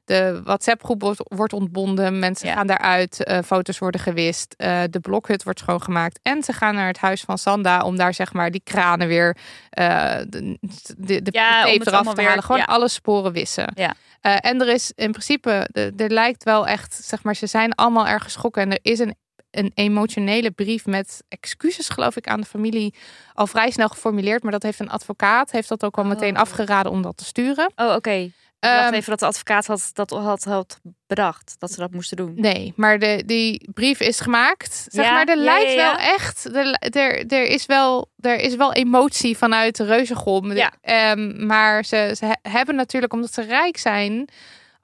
[0.04, 2.54] De WhatsApp-groep wordt, wordt ontbonden, mensen Ja.
[2.54, 6.86] gaan daaruit, eh, foto's worden gewist, eh, de blokhut wordt schoongemaakt en ze gaan naar
[6.86, 9.36] het huis van Sanda om daar zeg maar die kranen weer,
[9.70, 10.58] eh, de,
[10.96, 12.64] de, de Ja, tape eraf te halen, gewoon ja.
[12.66, 13.72] alle sporen wissen.
[13.74, 13.94] Ja.
[14.20, 18.22] En er is in principe, er lijkt wel echt, zeg maar, ze zijn allemaal erg
[18.22, 18.62] geschrokken.
[18.62, 19.14] En er is een,
[19.56, 22.94] een emotionele brief met excuses, geloof ik, aan de familie
[23.34, 24.42] al vrij snel geformuleerd.
[24.42, 26.40] Maar dat heeft een advocaat, heeft dat ook al meteen Oh.
[26.40, 27.72] afgeraden om dat te sturen.
[27.76, 28.30] Oh, oké.
[28.60, 32.16] Dacht Ehm, even dat de advocaat had, dat had, had bedacht, dat ze dat moesten
[32.16, 32.32] doen.
[32.36, 34.86] Nee, maar de, die brief is gemaakt.
[34.90, 36.44] Zeg Ja, maar, er ja, lijkt ja, wel echt.
[36.54, 40.52] Er, er, er, is wel, er is wel emotie vanuit de reuzengom.
[40.52, 40.72] Ja.
[40.80, 44.28] Ehm, maar ze, ze he- hebben natuurlijk, omdat ze rijk zijn,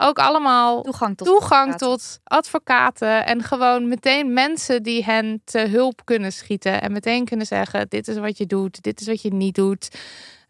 [0.00, 1.88] ook allemaal Toegang tot toegang advocaten.
[1.88, 3.26] tot advocaten.
[3.26, 6.82] En gewoon meteen mensen die hen te hulp kunnen schieten.
[6.82, 9.88] En meteen kunnen zeggen: dit is wat je doet, dit is wat je niet doet.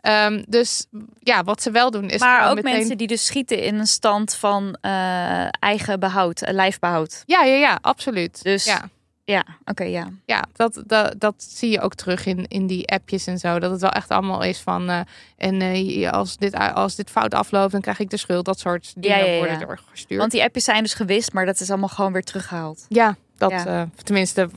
[0.01, 0.87] Ehm, dus
[1.19, 2.21] ja, wat ze wel doen is.
[2.21, 2.73] Maar ook meteen...
[2.73, 7.23] mensen die dus schieten in een stand van eh, eigen behoud, eh, lijfbehoud.
[7.27, 8.43] Ja, ja, ja, absoluut.
[8.43, 8.89] Dus ja.
[9.31, 10.09] Ja, oké, ja.
[10.25, 13.59] Ja, dat, dat, dat zie je ook terug in, in die appjes en zo.
[13.59, 14.89] Dat het wel echt allemaal is van.
[14.89, 15.01] eh,
[15.37, 18.45] en eh, als, dit, als dit fout afloopt, dan krijg ik de schuld.
[18.45, 19.39] Dat soort dingen Ja, ja, ja.
[19.39, 20.21] worden doorgestuurd.
[20.21, 22.87] Want die appjes zijn dus gewist, maar dat is allemaal gewoon weer teruggehaald.
[22.89, 24.49] ja, dat eh, tenminste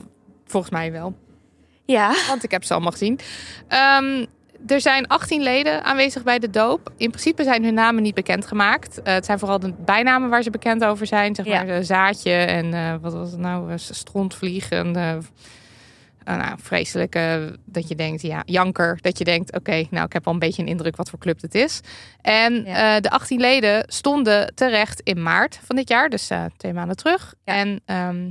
[0.46, 1.14] volgens mij wel.
[1.84, 2.14] Ja.
[2.28, 3.18] Want ik heb ze allemaal gezien.
[3.68, 4.24] Ehm,
[4.66, 6.92] er zijn 18 leden aanwezig bij de doop.
[6.96, 9.02] In principe zijn hun namen niet bekendgemaakt.
[9.02, 11.34] Eh het zijn vooral de bijnamen waar ze bekend over zijn.
[11.34, 11.62] Zeg Ja.
[11.64, 13.72] maar eh, Zaadje en eh, wat was het nou?
[13.78, 15.16] Strontvlieg en eh,
[16.36, 18.98] nou, vreselijke dat je denkt, ja, janker.
[19.00, 21.40] Dat je denkt, oké, nou ik heb al een beetje een indruk wat voor club
[21.40, 21.80] het is.
[22.20, 23.00] En Ja.
[23.00, 26.08] de 18 leden stonden terecht in maart van dit jaar.
[26.08, 27.34] Dus twee maanden terug.
[27.44, 27.54] Ja.
[27.54, 28.30] En ehm,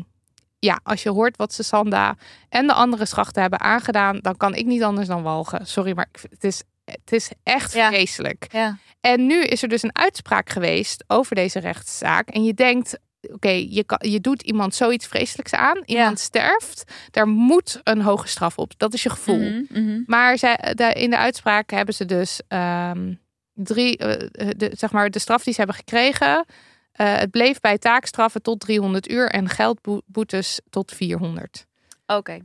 [0.64, 2.16] ja, als je hoort wat ze Sanda
[2.50, 5.68] en de andere schachten hebben aangedaan, dan kan ik niet anders dan walgen.
[5.68, 7.88] Sorry, maar het is, het is echt Ja.
[7.88, 8.48] vreselijk.
[8.52, 8.78] Ja.
[9.02, 12.30] En nu is er dus een uitspraak geweest over deze rechtszaak.
[12.30, 13.00] En je denkt,
[13.32, 15.82] oké, je, kan- je doet iemand zoiets vreselijks aan.
[15.86, 16.84] Iemand sterft.
[17.12, 18.72] Daar moet een hoge straf op.
[18.78, 19.40] Dat is je gevoel.
[19.40, 20.02] Mhm, mhm.
[20.06, 23.14] Maar zij, de, in de uitspraak hebben ze dus ehm,
[23.54, 26.46] drie, eh, de, zeg maar, de straf die ze hebben gekregen.
[26.94, 31.66] Eh, het bleef bij taakstraffen tot 300 uur en geldboetes tot 400.
[32.06, 32.40] Oké.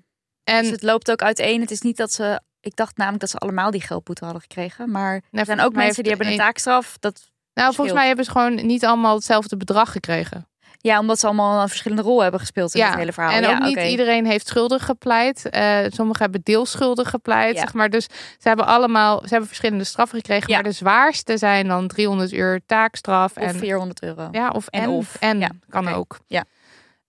[0.45, 1.61] En Dus het loopt ook uiteen.
[1.61, 2.41] Het is niet dat ze...
[2.61, 4.91] Ik dacht namelijk dat ze allemaal die geldboete hadden gekregen.
[4.91, 6.97] Maar er zijn volgens ook mensen die hebben een taakstraf.
[6.99, 10.48] Dat, Nou, volgens mij hebben ze gewoon niet allemaal hetzelfde bedrag gekregen.
[10.81, 13.33] Ja, omdat ze allemaal een verschillende rol hebben gespeeld in Ja, het hele verhaal.
[13.33, 15.49] En ja, ook niet iedereen heeft schuldig gepleit.
[15.51, 17.55] Eh sommigen hebben deelschuldig gepleit.
[17.55, 17.61] Ja.
[17.61, 17.91] Zeg maar.
[17.91, 18.05] Dus
[18.39, 20.53] ze hebben allemaal ze hebben verschillende straffen gekregen.
[20.53, 23.37] Maar de zwaarste zijn dan 300 uur taakstraf.
[23.37, 24.29] Of en, 400 euro.
[24.33, 25.17] ja, of en, En of.
[25.21, 26.19] En kan ook.
[26.27, 26.45] Ja.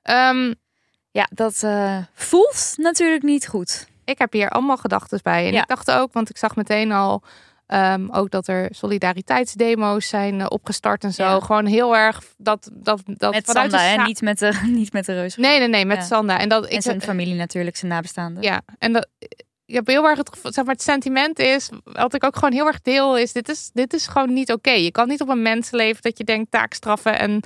[0.01, 0.53] Ehm,
[1.11, 3.87] Ja, dat eh, voelt natuurlijk niet goed.
[4.05, 5.47] ik heb hier allemaal gedachten bij.
[5.47, 7.23] En ik dacht ook, want ik zag meteen al
[7.69, 11.23] ehm, ook dat er solidariteitsdemo's zijn eh, opgestart en zo.
[11.23, 11.39] Ja.
[11.39, 15.05] Gewoon heel erg dat, dat, dat Met vanuit Sanda, de Niet met de, niet met
[15.05, 15.35] de reus.
[15.35, 16.03] Nee, nee, nee, met Ja.
[16.03, 16.39] Sanda.
[16.39, 18.43] En dat En ik zijn familie natuurlijk, zijn nabestaanden.
[18.43, 19.07] Ja, en dat,
[19.65, 22.53] ik heb heel erg het gevoel, zeg maar, het sentiment is, wat ik ook gewoon
[22.53, 24.71] heel erg deel, is dit is, dit is gewoon niet oké.
[24.71, 27.41] Je kan niet op een mensenleven dat je denkt taakstraffen en,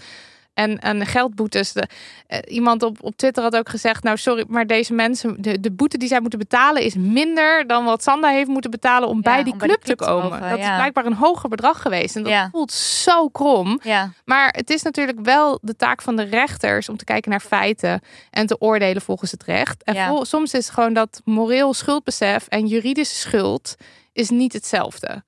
[0.53, 1.71] en, en geldboetes.
[1.73, 1.87] De,
[2.27, 5.71] eh, iemand op, op Twitter had ook gezegd, nou sorry, maar deze mensen, de, de
[5.71, 9.43] boete die zij moeten betalen is minder dan wat Sanda heeft moeten betalen om bij
[9.43, 10.23] die om club, te te komen.
[10.23, 12.49] mogen, dat is blijkbaar een hoger bedrag geweest en dat Ja.
[12.51, 13.79] voelt zo krom.
[14.25, 18.01] Maar het is natuurlijk wel de taak van de rechters om te kijken naar feiten
[18.29, 19.83] en te oordelen volgens het recht.
[19.83, 23.75] En vol- soms is gewoon dat moreel schuldbesef en juridische schuld
[24.13, 25.23] is niet hetzelfde.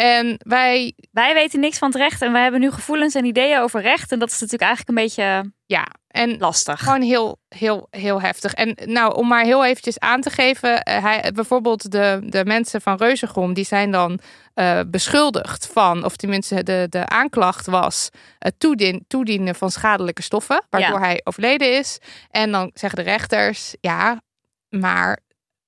[0.00, 3.58] En wij, wij weten niks van het recht en wij hebben nu gevoelens en ideeën
[3.60, 4.12] over recht.
[4.12, 6.80] En dat is natuurlijk eigenlijk een beetje ja, en lastig.
[6.82, 8.54] gewoon heel, heel, heel heftig.
[8.54, 12.80] En nou, om maar heel eventjes aan te geven, eh, hij, bijvoorbeeld de, de mensen
[12.80, 14.18] van Reuzegom, die zijn dan
[14.54, 18.08] eh, beschuldigd van, of tenminste de, de aanklacht was,
[18.38, 21.04] het toedien, toedienen van schadelijke stoffen, waardoor Ja.
[21.04, 21.98] hij overleden is.
[22.30, 24.20] En dan zeggen de rechters, ja,
[24.68, 25.18] maar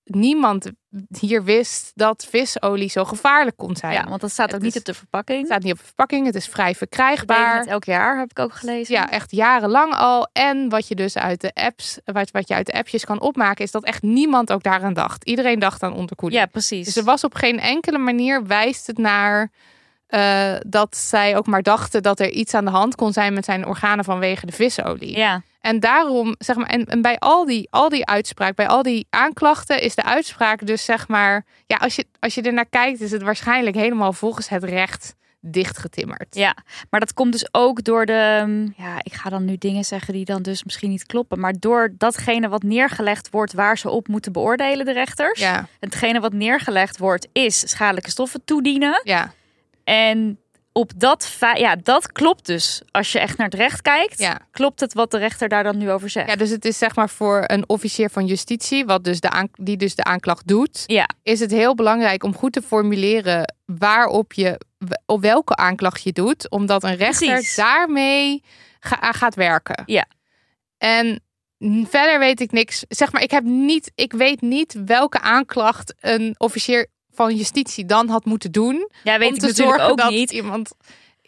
[0.04, 0.70] niemand
[1.18, 3.92] hier wist dat visolie zo gevaarlijk kon zijn.
[3.92, 5.38] Ja, want dat staat Het ook niet is- op de verpakking.
[5.38, 7.58] Het staat niet op de verpakking, het is vrij verkrijgbaar.
[7.58, 8.94] het elk jaar, heb ik ook gelezen.
[8.94, 10.28] Ja, echt jarenlang al.
[10.32, 13.64] En wat je dus uit de apps, wat, wat je uit de appjes kan opmaken,
[13.64, 15.24] is dat echt niemand ook daaraan dacht.
[15.24, 16.40] Iedereen dacht aan onderkoeling.
[16.40, 16.84] ja precies.
[16.84, 19.50] Dus er was op geen enkele manier wijst het naar
[20.10, 23.44] eh, dat zij ook maar dachten dat er iets aan de hand kon zijn met
[23.44, 25.16] zijn organen vanwege de visolie.
[25.16, 28.82] ja, En daarom, zeg maar, en, en bij al die, al die uitspraak, bij al
[28.82, 32.68] die aanklachten, is de uitspraak dus zeg maar, ja, als je, als je er naar
[32.70, 36.34] kijkt, is het waarschijnlijk helemaal volgens het recht dichtgetimmerd.
[36.34, 36.56] ja,
[36.90, 38.72] maar dat komt dus ook door de...
[38.76, 41.40] Ja, ik ga dan nu dingen zeggen die dan dus misschien niet kloppen.
[41.40, 45.40] Maar door datgene wat neergelegd wordt waar ze op moeten beoordelen, de rechters.
[45.40, 49.00] Ja, Hetgene wat neergelegd wordt is schadelijke stoffen toedienen.
[49.04, 49.32] ja,
[49.84, 50.40] En
[50.72, 52.82] op dat, ja, dat klopt dus.
[52.90, 54.40] Als je echt naar het recht kijkt, Ja.
[54.50, 56.28] klopt het wat de rechter daar dan nu over zegt.
[56.28, 56.36] ja.
[56.36, 59.94] Dus het is zeg maar voor een officier van justitie, wat dus de die dus
[59.94, 64.60] de aanklacht doet, Ja, is het heel belangrijk om goed te formuleren waarop je,
[65.06, 67.54] op welke aanklacht je doet, omdat een rechter Precies.
[67.54, 68.42] daarmee
[68.80, 69.82] ga- gaat werken.
[69.86, 70.06] Ja.
[70.78, 71.20] En
[71.88, 72.84] verder weet ik niks.
[72.88, 76.86] Zeg maar, ik heb niet, ik weet niet welke aanklacht een officier
[77.20, 80.30] van justitie dan had moeten doen ja weet om ik te zorgen ook dat niet.
[80.30, 80.72] iemand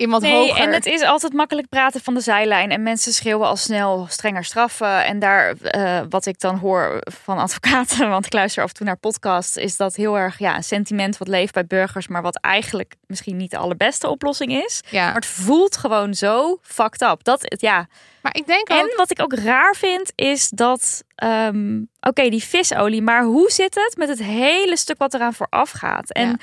[0.02, 0.62] iemand Nee, hoger.
[0.62, 2.70] en het is altijd makkelijk praten van de zijlijn.
[2.70, 5.04] En mensen schreeuwen al snel strenger straffen.
[5.04, 8.86] En daar, eh, wat ik dan hoor van advocaten, want ik luister af en toe
[8.86, 12.40] naar podcasts, is dat heel erg ja, een sentiment wat leeft bij burgers, maar wat
[12.40, 14.82] eigenlijk misschien niet de allerbeste oplossing is.
[14.90, 15.04] ja.
[15.04, 17.24] Maar het voelt gewoon zo fucked up.
[17.24, 17.86] Dat, ja.
[18.22, 22.44] maar ik denk ook En wat ik ook raar vind, is dat, ehm, oké, die
[22.44, 26.12] visolie, maar hoe zit het met het hele stuk wat eraan vooraf gaat?
[26.12, 26.36] En Ja.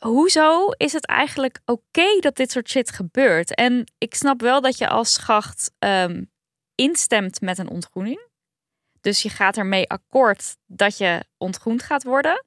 [0.00, 3.54] Hoezo is het eigenlijk oké dat dit soort shit gebeurt?
[3.54, 6.24] En ik snap wel dat je als schacht ehm,
[6.74, 8.28] instemt met een ontgroening.
[9.00, 12.44] Dus je gaat ermee akkoord dat je ontgroend gaat worden.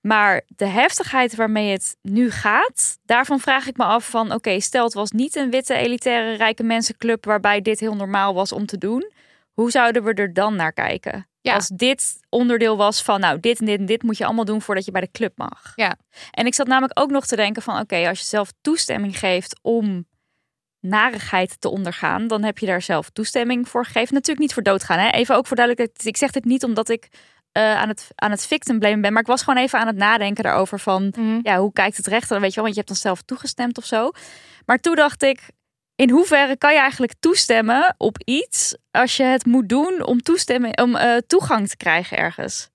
[0.00, 4.84] Maar de heftigheid waarmee het nu gaat, daarvan vraag ik me af van oké, stel
[4.84, 8.78] het was niet een witte elitaire rijke mensenclub waarbij dit heel normaal was om te
[8.78, 9.12] doen.
[9.52, 11.28] Hoe zouden we er dan naar kijken?
[11.48, 11.54] Ja.
[11.54, 14.62] Als dit onderdeel was van nou dit en dit en dit moet je allemaal doen
[14.62, 15.72] voordat je bij de club mag.
[15.74, 15.96] Ja.
[16.30, 19.58] En ik zat namelijk ook nog te denken van oké, als je zelf toestemming geeft
[19.62, 20.06] om
[20.80, 24.14] narigheid te ondergaan, dan heb je daar zelf toestemming voor gegeven.
[24.14, 24.98] Natuurlijk niet voor doodgaan.
[24.98, 25.08] Hè?
[25.10, 26.06] Even ook voor duidelijkheid.
[26.06, 27.08] Ik zeg dit niet omdat ik
[27.52, 29.96] eh, aan, het, aan het victim blamen ben, maar ik was gewoon even aan het
[29.96, 31.38] nadenken daarover van Mhm.
[31.42, 32.40] ja, hoe kijkt het rechter?
[32.40, 34.10] Weet je wel, want je hebt dan zelf toegestemd of zo.
[34.66, 35.40] Maar toen dacht ik,
[35.98, 40.82] in hoeverre kan je eigenlijk toestemmen op iets als je het moet doen om, toestemmen,
[40.82, 42.70] om eh, toegang te krijgen ergens?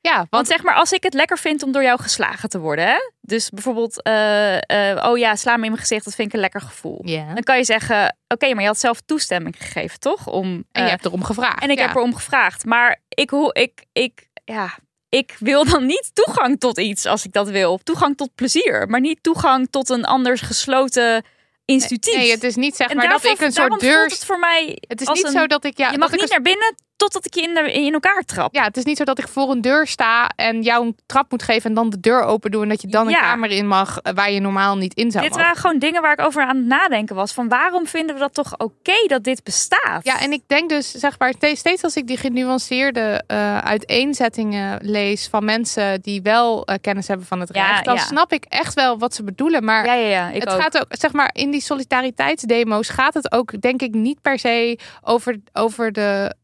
[0.00, 2.58] Ja, want Want zeg maar, als ik het lekker vind om door jou geslagen te
[2.58, 2.96] worden, hè?
[3.20, 6.40] dus bijvoorbeeld, eh, eh, oh ja, sla me in mijn gezicht, dat vind ik een
[6.40, 7.00] lekker gevoel.
[7.04, 10.26] Dan kan je zeggen, oké, maar je had zelf toestemming gegeven, toch?
[10.26, 11.62] Om, en je hebt erom gevraagd.
[11.62, 11.86] en ik ja.
[11.86, 12.64] heb erom gevraagd.
[12.64, 17.32] Maar ik, hoe ik, ik, ja, ik wil dan niet toegang tot iets als ik
[17.32, 17.78] dat wil.
[17.78, 21.24] Toegang tot plezier, maar niet toegang tot een anders gesloten
[21.64, 22.14] instituut.
[22.14, 24.04] Nee, het is niet zeg maar dat ik een soort deur.
[24.04, 24.78] het voor mij.
[24.80, 27.42] Het is niet zo dat ik ja, je mag niet naar binnen totdat ik je
[27.42, 28.54] in, de, in elkaar trap.
[28.54, 31.30] Ja, het is niet zo dat ik voor een deur sta en jou een trap
[31.30, 33.16] moet geven en dan de deur open doen en dat je dan Ja.
[33.16, 35.44] een kamer in mag eh, waar je normaal niet in zou Dit mogen.
[35.46, 37.32] waren gewoon dingen waar ik over aan het nadenken was.
[37.32, 40.00] Van waarom vinden we dat toch oké dat dit bestaat?
[40.04, 44.78] Ja, en ik denk dus, zeg maar, ste- steeds als ik die genuanceerde eh, uiteenzettingen
[44.82, 48.00] lees van mensen die wel eh, kennis hebben van het Ja, recht, dan ja.
[48.00, 49.64] snap ik echt wel wat ze bedoelen.
[49.64, 50.60] Maar ja, ja, ja ik het ook.
[50.62, 54.78] gaat ook, zeg maar, in die solidariteitsdemo's gaat het ook, denk ik, niet per se
[55.02, 56.34] over, over de,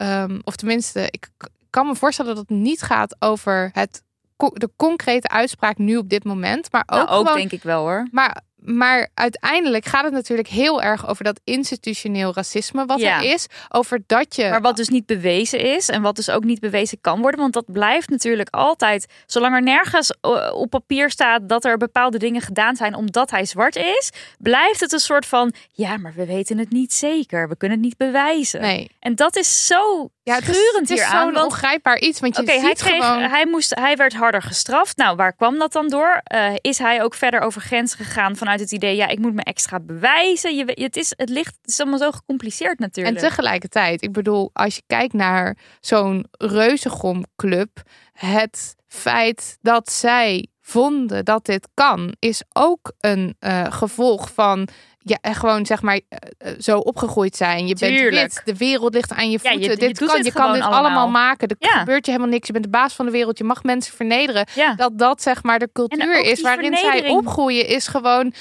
[0.44, 1.29] of tenminste, ik
[1.70, 4.03] kan me voorstellen dat het niet gaat over het,
[4.37, 7.81] de concrete uitspraak nu op dit moment, maar ook, Nou, ook gewoon, denk ik wel
[7.83, 8.09] hoor.
[8.12, 13.16] maar, maar uiteindelijk gaat het natuurlijk heel erg over dat institutioneel racisme wat Ja.
[13.16, 16.44] er is, over dat je Maar wat dus niet bewezen is en wat dus ook
[16.44, 17.40] niet bewezen kan worden.
[17.40, 19.07] Want dat blijft natuurlijk altijd.
[19.27, 23.44] Zolang er nergens eh, op papier staat dat er bepaalde dingen gedaan zijn omdat hij
[23.44, 25.53] zwart is, blijft het een soort van.
[25.73, 27.49] Ja, maar we weten het niet zeker.
[27.49, 28.61] We kunnen het niet bewijzen.
[28.61, 28.90] Nee.
[28.99, 32.20] En dat is zo Ja, het is, het is zo'n Want ongrijpbaar iets.
[32.20, 33.23] Want je ziet hij, kreeg, gewoon...
[33.23, 34.96] hij, moest, hij werd harder gestraft.
[34.96, 36.20] Nou, waar kwam dat dan door?
[36.25, 39.43] Eh, is hij ook verder over grens gegaan vanuit het idee, ja, ik moet me
[39.43, 40.57] extra bewijzen.
[40.57, 43.19] Je, het, is, het, ligt, is allemaal zo gecompliceerd En natuurlijk.
[43.19, 47.83] tegelijkertijd, ik bedoel, als je kijkt naar zo'n reuzegomclub,
[48.13, 54.68] het feit dat zij vonden dat dit kan, is ook een eh, gevolg van
[55.02, 57.66] ja, en gewoon zeg maar eh, eh, zo opgegroeid zijn.
[57.66, 59.70] Je bent wit, de wereld ligt aan je Ja, je- voeten.
[59.88, 61.09] je dit kan, je kan dit allemaal, allemaal.
[61.09, 61.48] maken.
[61.48, 61.78] Er Ja.
[61.78, 62.46] gebeurt je helemaal niks.
[62.46, 63.38] Je bent de baas van de wereld.
[63.38, 64.46] Je mag mensen vernederen.
[64.54, 64.74] ja.
[64.74, 68.33] dat dat zeg maar de cultuur is waarin zij opgroeien is gewoon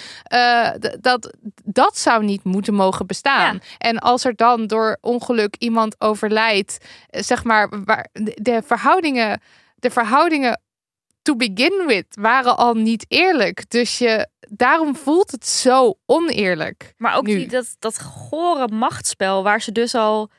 [1.02, 1.34] dat
[1.66, 6.78] dat zou niet moeten mogen bestaan en als er dan door ongeluk iemand overlijdt
[7.10, 9.42] zeg maar waar de, de verhoudingen
[9.76, 10.62] de verhoudingen
[11.30, 17.16] to begin with waren al niet eerlijk dus je daarom voelt het zo oneerlijk Maar
[17.16, 17.38] ook nu.
[17.38, 20.30] die, dat, dat gore machtsspel waar ze dus al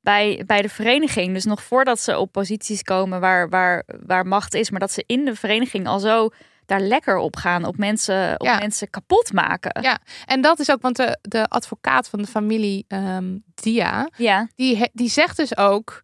[0.00, 4.54] bij, bij de vereniging, dus nog voordat ze op posities komen waar, waar, waar macht
[4.54, 6.28] is, maar dat ze in de vereniging al zo
[6.66, 8.58] daar lekker op gaan, op mensen, op Ja.
[8.58, 9.82] mensen kapot maken.
[9.82, 9.98] Ja.
[10.26, 14.88] en dat is ook want de, de advocaat van de familie ehm, Dia Ja, die,
[14.92, 16.02] die zegt dus ook.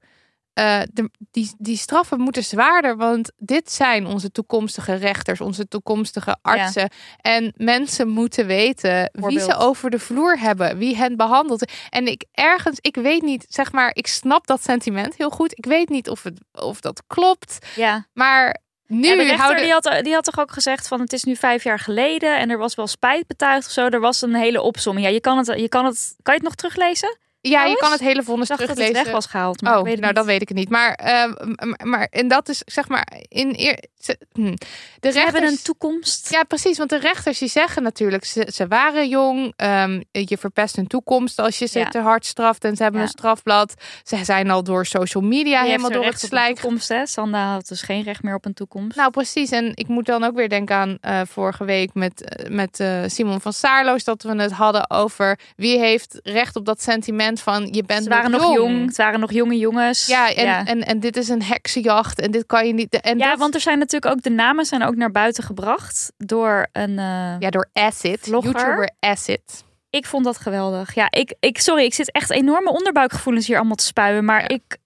[0.56, 6.36] Eh, de, die, die straffen moeten zwaarder, want dit zijn onze toekomstige rechters, onze toekomstige
[6.42, 6.90] artsen.
[7.20, 11.72] En mensen moeten weten wie ze over de vloer hebben, wie hen behandelt.
[11.90, 15.58] En ik ergens, ik weet niet, zeg maar, ik snap dat sentiment heel goed.
[15.58, 18.06] Ik weet niet of, het, of dat klopt, ja.
[18.12, 19.62] maar nu de rechter houden...
[19.62, 22.50] die, had, die had toch ook gezegd van het is nu vijf jaar geleden en
[22.50, 23.86] er was wel spijt betuigd of zo.
[23.86, 25.06] Er was een hele opsomming.
[25.06, 27.18] Ja, je kan het, je kan het, kan je het nog teruglezen?
[27.48, 29.04] Ja, je kan het hele Ik vonnis dacht dat het teruglezen.
[29.04, 29.60] weg was gehaald.
[29.60, 30.16] Maar Oh, ik weet nou niet.
[30.16, 30.68] dat weet ik het niet.
[30.68, 31.30] Maar, ehm,
[31.68, 34.54] m- maar en dat is zeg maar in eer, ze- hm.
[35.00, 36.30] de Ze hebben een toekomst.
[36.30, 36.78] Ja, precies.
[36.78, 39.52] Want de rechters die zeggen natuurlijk, ze, ze waren jong.
[39.56, 41.88] ehm, je verpest hun toekomst als je ze Ja.
[41.88, 42.64] te hard straft.
[42.64, 43.06] En ze hebben Ja.
[43.06, 43.74] een strafblad.
[44.04, 46.54] Ze zijn al door social media helemaal door het slijk.
[46.58, 47.06] toekomst, hè?
[47.06, 48.96] Sanda had dus geen recht meer op een toekomst.
[48.96, 49.50] Nou, precies.
[49.50, 53.02] En ik moet dan ook weer denken aan eh, vorige week met, eh, met eh,
[53.06, 54.04] Simon van Saarloos.
[54.04, 58.08] Dat we het hadden over wie heeft recht op dat sentiment van je bent Ze
[58.08, 58.86] waren nog jong.
[58.86, 60.06] Het waren nog jonge jongens.
[60.06, 60.64] Ja, en, ja.
[60.64, 62.20] En, en dit is een heksenjacht.
[62.20, 63.00] En dit kan je niet.
[63.00, 66.12] En ja dat- want er zijn natuurlijk ook de namen zijn ook naar buiten gebracht
[66.16, 66.98] door een.
[66.98, 68.20] eh, ja, door Acid.
[68.20, 68.52] Vlogger.
[68.52, 69.64] YouTuber Acid.
[69.90, 70.94] Ik vond dat geweldig.
[70.94, 74.24] Ja, ik, ik, sorry, ik zit echt enorme onderbuikgevoelens hier allemaal te spuien.
[74.24, 74.48] Maar Ja.
[74.48, 74.76] ik,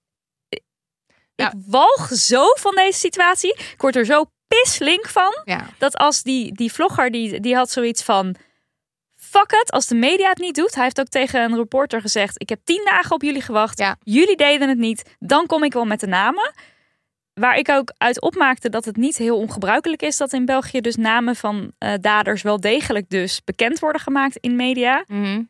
[1.35, 3.53] ik walg zo van deze situatie.
[3.53, 5.41] Ik word er zo pislink van.
[5.45, 5.65] Ja.
[5.77, 8.35] Dat als die, die vlogger, die, die had zoiets van...
[9.31, 10.75] fuck het, als de media het niet doet.
[10.75, 13.79] Hij heeft ook tegen een reporter gezegd: Ik heb tien dagen op jullie gewacht.
[13.79, 13.95] Ja.
[14.03, 15.15] Jullie deden het niet.
[15.19, 16.53] Dan kom ik wel met de namen.
[17.33, 20.95] Waar ik ook uit opmaakte dat het niet heel ongebruikelijk is dat in België dus
[20.95, 25.03] namen van eh, daders wel degelijk dus bekend worden gemaakt in media.
[25.07, 25.41] Mhm.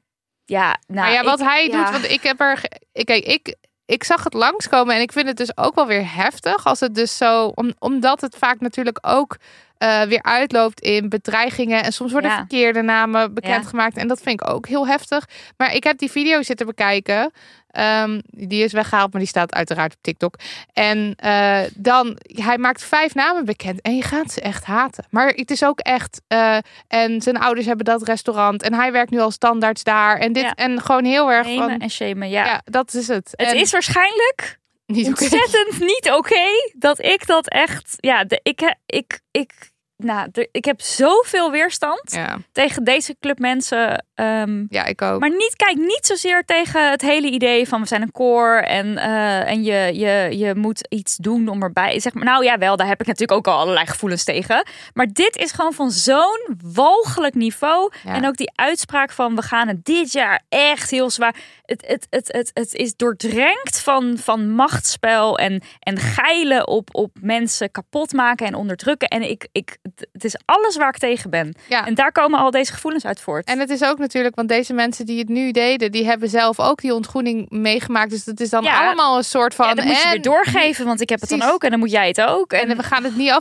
[0.46, 1.78] Ja, nou, maar ja, wat ik- hij ja.
[1.84, 2.64] doet, want ik heb er.
[2.92, 3.56] Ik, kijk, ik,
[3.86, 6.96] ik zag het langskomen en ik vind het dus ook wel weer heftig als het
[6.96, 9.38] dus zo, om, omdat het vaak natuurlijk ook
[9.82, 12.38] eh, weer uitloopt in bedreigingen en soms worden Ja.
[12.38, 15.28] verkeerde namen bekendgemaakt en dat vind ik ook heel heftig.
[15.58, 17.32] Maar ik heb die video zitten bekijken.
[17.72, 20.36] Ehm, die is weggehaald, maar die staat uiteraard op TikTok.
[20.74, 25.06] En eh, dan, hij maakt vijf namen bekend en je gaat ze echt haten.
[25.10, 26.58] Maar het is ook echt, eh,
[26.88, 30.18] en zijn ouders hebben dat restaurant en hij werkt nu al standaards daar.
[30.18, 30.54] En dit, Ja.
[30.56, 32.46] en gewoon heel erg Nemen van, en shamen, ja.
[32.46, 32.62] ja.
[32.66, 33.34] dat is het.
[33.36, 34.60] Het En is waarschijnlijk
[34.92, 37.96] niet ontzettend niet oké dat ik dat echt.
[37.98, 39.52] Ja, de, ik, ik, ik,
[39.98, 44.06] nou, de, ik heb zoveel weerstand Ja, tegen deze club mensen.
[44.16, 45.20] ehm, ja, ik ook.
[45.20, 48.98] maar niet, kijk niet zozeer tegen het hele idee van we zijn een koor en,
[48.98, 52.00] eh, en je, je, je moet iets doen om erbij.
[52.00, 54.66] Zeg maar, nou ja, wel, daar heb ik natuurlijk ook al allerlei gevoelens tegen.
[54.94, 57.92] Maar dit is gewoon van zo'n walgelijk niveau.
[58.04, 58.14] Ja.
[58.14, 61.36] En ook die uitspraak van we gaan het dit jaar echt heel zwaar.
[61.72, 67.12] Het, het, het, het, het is doordrenkt van, van machtsspel en, en geilen op, op
[67.22, 69.08] mensen kapot maken en onderdrukken.
[69.08, 69.78] En ik, ik,
[70.12, 71.56] het- is alles waar ik tegen ben.
[71.70, 71.86] Ja.
[71.86, 73.46] En daar komen al deze gevoelens uit voort.
[73.46, 76.60] En het is ook natuurlijk, want deze mensen die het nu deden, die hebben zelf
[76.60, 78.10] ook die ontgroening meegemaakt.
[78.10, 78.86] Dus het is dan Ja.
[78.86, 79.68] allemaal een soort van.
[79.68, 81.80] Ja, dan moet je en- weer doorgeven, want ik heb het dan ook en dan
[81.80, 82.54] moet jij het ook.
[82.54, 83.32] En, En we gaan het niet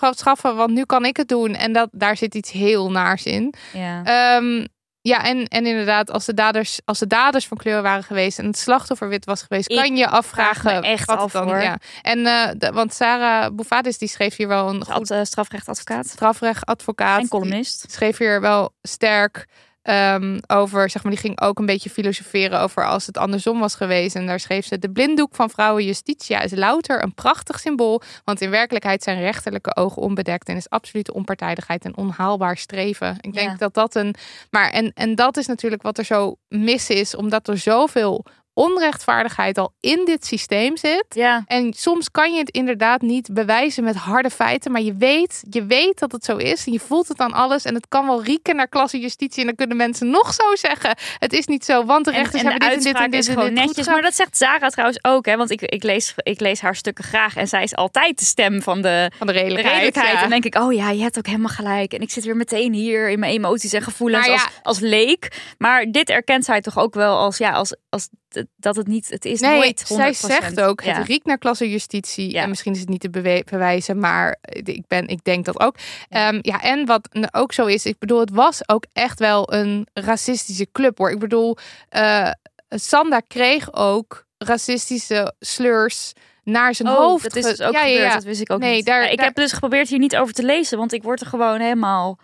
[0.00, 1.54] afschaffen, want nu kan ik het doen.
[1.54, 3.54] En dat, daar zit iets heel naars in.
[3.72, 4.02] ja.
[4.04, 4.64] Ehm,
[5.02, 8.46] ja, en, en inderdaad, als de, daders, als de daders van kleur waren geweest en
[8.46, 10.82] het slachtoffer wit was geweest, Ik kan je afvragen.
[10.82, 11.60] echt wat af, dan, hoor.
[11.62, 11.78] Ja.
[12.02, 16.06] En, eh, de- want Sarah Bouvadis die schreef hier wel een goed Ad, eh, strafrechtadvocaat
[16.06, 17.20] strafrechtadvocaat.
[17.20, 17.84] en columnist.
[17.92, 19.46] schreef hier wel sterk
[19.82, 23.74] ehm, over, zeg maar, die ging ook een beetje filosoferen over als het andersom was
[23.74, 24.16] geweest.
[24.16, 28.40] En daar schreef ze: De blinddoek van vrouwen Justitia is louter een prachtig symbool, want
[28.40, 33.16] in werkelijkheid zijn rechterlijke ogen onbedekt en is absolute onpartijdigheid een onhaalbaar streven.
[33.20, 33.56] Ik denk Ja.
[33.56, 34.14] dat dat een.
[34.50, 38.24] Maar en, en dat is natuurlijk wat er zo mis is, omdat er zoveel
[38.54, 41.04] onrechtvaardigheid al in dit systeem zit.
[41.08, 41.42] Ja.
[41.46, 44.72] En soms kan je het inderdaad niet bewijzen met harde feiten.
[44.72, 46.66] Maar je weet, je weet dat het zo is.
[46.66, 47.64] En je voelt het aan alles.
[47.64, 49.40] En het kan wel rieken naar klasse justitie.
[49.40, 50.96] En dan kunnen mensen nog zo zeggen.
[51.18, 53.28] Het is niet zo, want de rechters en hebben dit en dit en dit is
[53.28, 53.86] en gewoon dit goed netjes.
[53.86, 55.36] Maar dat zegt Zara trouwens ook, hè?
[55.36, 57.36] Want ik, ik, lees, ik lees haar stukken graag.
[57.36, 59.94] En zij is altijd de stem van de, Van de de redelijkheid.
[59.94, 60.12] ja.
[60.12, 61.92] En dan denk ik, oh ja, je hebt ook helemaal gelijk.
[61.92, 64.32] En ik zit weer meteen hier in mijn emoties en gevoelens ja.
[64.32, 65.40] als, als leek.
[65.58, 68.08] Maar dit erkent zij toch ook wel als, ja, als, als
[68.56, 69.94] dat het niet, het is Nee, nooit 100%.
[69.96, 70.94] zij zegt ook, Ja.
[70.94, 72.30] het riekt naar klasse justitie.
[72.32, 72.42] Ja.
[72.42, 75.74] En misschien is het niet te bewe- bewijzen, maar ik, ben, ik denk dat ook.
[76.08, 76.32] Ja.
[76.42, 80.68] ja, en wat ook zo is, ik bedoel, het was ook echt wel een racistische
[80.72, 81.10] club hoor.
[81.10, 81.56] Ik bedoel,
[81.88, 82.30] eh
[82.68, 86.12] Sanda kreeg ook racistische slurs
[86.44, 87.22] naar zijn Oh, hoofd.
[87.22, 88.08] dat is dus ook Ja, ja, gebeurd.
[88.08, 88.14] ja.
[88.14, 88.86] Dat wist ik ook Nee, niet.
[88.86, 91.26] daar- ik daar- heb dus geprobeerd hier niet over te lezen, want ik word er
[91.26, 92.18] gewoon helemaal.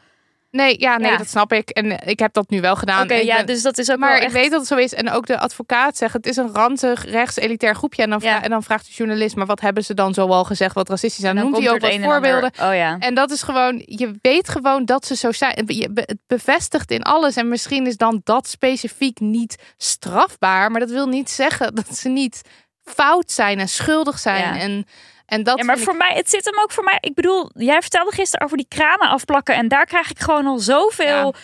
[0.56, 1.16] Nee, ja, nee, Ja.
[1.16, 1.70] dat snap ik.
[1.70, 3.02] En ik heb dat nu wel gedaan.
[3.02, 4.94] Oké, ja, ben- dus dat is ook maar wel ik weet dat het zo is.
[4.94, 8.02] En ook de advocaat zegt, het is een ranzig rechts-elitair groepje.
[8.02, 8.42] En dan, Ja.
[8.42, 11.30] en dan vraagt de journalist, maar wat hebben ze dan zoal gezegd wat racistisch aan?
[11.30, 12.50] En dan Noemt hij ook wat en voorbeelden.
[12.56, 12.68] ander.
[12.72, 12.96] Oh ja.
[12.98, 15.52] En dat is gewoon, je weet gewoon dat ze zo zijn.
[15.56, 17.36] Het bevestigt in alles.
[17.36, 20.70] En misschien is dan dat specifiek niet strafbaar.
[20.70, 22.40] Maar dat wil niet zeggen dat ze niet
[22.84, 24.54] fout zijn en schuldig zijn.
[24.58, 24.86] En,
[25.26, 26.98] en dat Ja, maar ik- voor mij, het zit hem ook voor mij.
[27.00, 29.54] Ik bedoel, jij vertelde gisteren over die kranen afplakken.
[29.54, 31.34] En daar krijg ik gewoon al zoveel.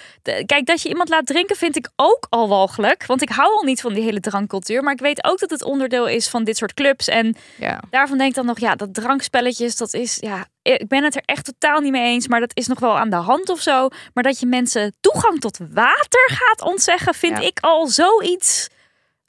[0.47, 3.07] Kijk, dat je iemand laat drinken vind ik ook al walgelijk.
[3.07, 4.83] Want ik hou al niet van die hele drankcultuur.
[4.83, 7.09] Maar ik weet ook dat het onderdeel is van dit soort clubs.
[7.09, 7.81] En ja.
[7.91, 11.23] daarvan denk ik dan nog, ja, dat drankspelletjes, dat is, ja, ik ben het er
[11.25, 12.29] echt totaal niet mee eens.
[12.29, 13.89] Maar dat is nog wel aan de hand of zo.
[14.15, 17.47] Maar dat je mensen toegang tot water gaat ontzeggen, vind Ja.
[17.47, 18.69] ik al zoiets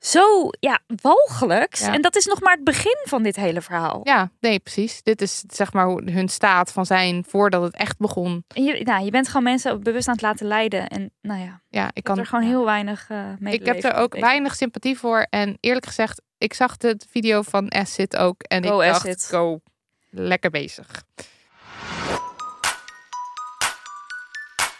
[0.06, 1.80] zo, ja, walgelijks.
[1.80, 1.94] Ja.
[1.94, 4.02] En dat is nog maar het begin van dit hele verhaal.
[4.04, 5.04] ja, nee, precies.
[5.04, 8.44] Dit is zeg maar hoe hun staat van zijn voordat het echt begon.
[8.48, 10.88] En Je, nou, je bent gewoon mensen bewust aan het laten leiden.
[10.88, 12.50] En nou ja, Ja, ik kan kan er gewoon ja.
[12.50, 13.54] heel weinig uh, mee.
[13.54, 15.28] Ik heb er ook weinig sympathie voor.
[15.30, 18.42] En eerlijk gezegd, ik zag de video van Acid ook.
[18.42, 19.26] En Go ik dacht, Acid.
[19.26, 19.60] go,
[20.10, 21.04] lekker bezig.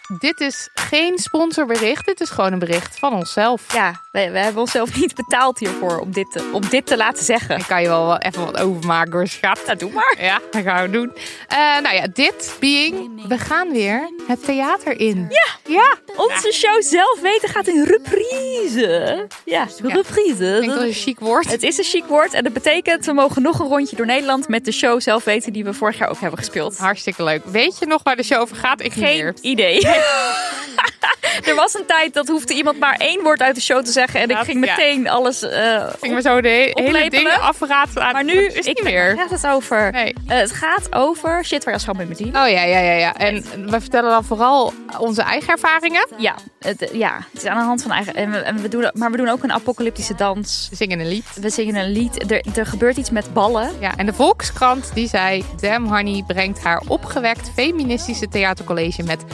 [0.08, 2.06] Dit is geen sponsorbericht.
[2.06, 3.72] Dit is gewoon een bericht van onszelf.
[3.72, 7.24] Ja, we, we hebben onszelf niet betaald hiervoor om dit te, om dit te laten
[7.24, 7.58] zeggen.
[7.58, 9.60] Ik kan je wel even wat overmaken hoor, schat.
[9.66, 10.16] Nou, doe maar.
[10.18, 11.12] Ja, dat gaan we doen.
[11.48, 15.26] Eh, nou ja, dit being, we gaan weer het theater in.
[15.30, 15.72] Ja.
[15.74, 15.94] Ja.
[16.16, 19.26] Onze show zelf weten gaat in reprise.
[19.44, 20.54] Ja, reprise.
[20.54, 21.50] Ik denk dat een chic woord.
[21.50, 24.48] Het is een chic woord en dat betekent we mogen nog een rondje door Nederland
[24.48, 26.78] met de show zelf weten die we vorig jaar ook hebben gespeeld.
[26.78, 27.44] Hartstikke leuk.
[27.44, 28.80] Weet je nog waar de show over gaat?
[28.80, 29.34] Ik Geen meer.
[29.40, 29.80] idee.
[31.48, 34.20] er was een tijd dat hoefde iemand maar één woord uit de show te zeggen.
[34.20, 34.74] En ik ging ja.
[34.76, 35.50] meteen alles uh,
[36.00, 38.12] Gingen we zo de he- hele dingen afraten aan.
[38.12, 39.16] Maar nu is het ik, niet meer.
[39.16, 39.92] gaat het over.
[39.92, 40.14] Nee.
[40.26, 42.42] Eh, het gaat over shit waar je schat mee moet dienen.
[42.42, 43.14] Oh ja, ja, ja, ja.
[43.14, 46.08] En we vertellen dan vooral onze eigen ervaringen.
[46.16, 48.14] Ja, het, ja, het is aan de hand van eigen.
[48.14, 50.66] En we, en we doen, maar we doen ook een apocalyptische dans.
[50.70, 51.26] We zingen een lied.
[51.40, 52.30] We zingen een lied.
[52.30, 53.70] Er, er gebeurt iets met ballen.
[53.80, 55.44] Ja, en de Volkskrant die zei...
[55.60, 59.24] Damn Honey brengt haar opgewekt feministische theatercollege met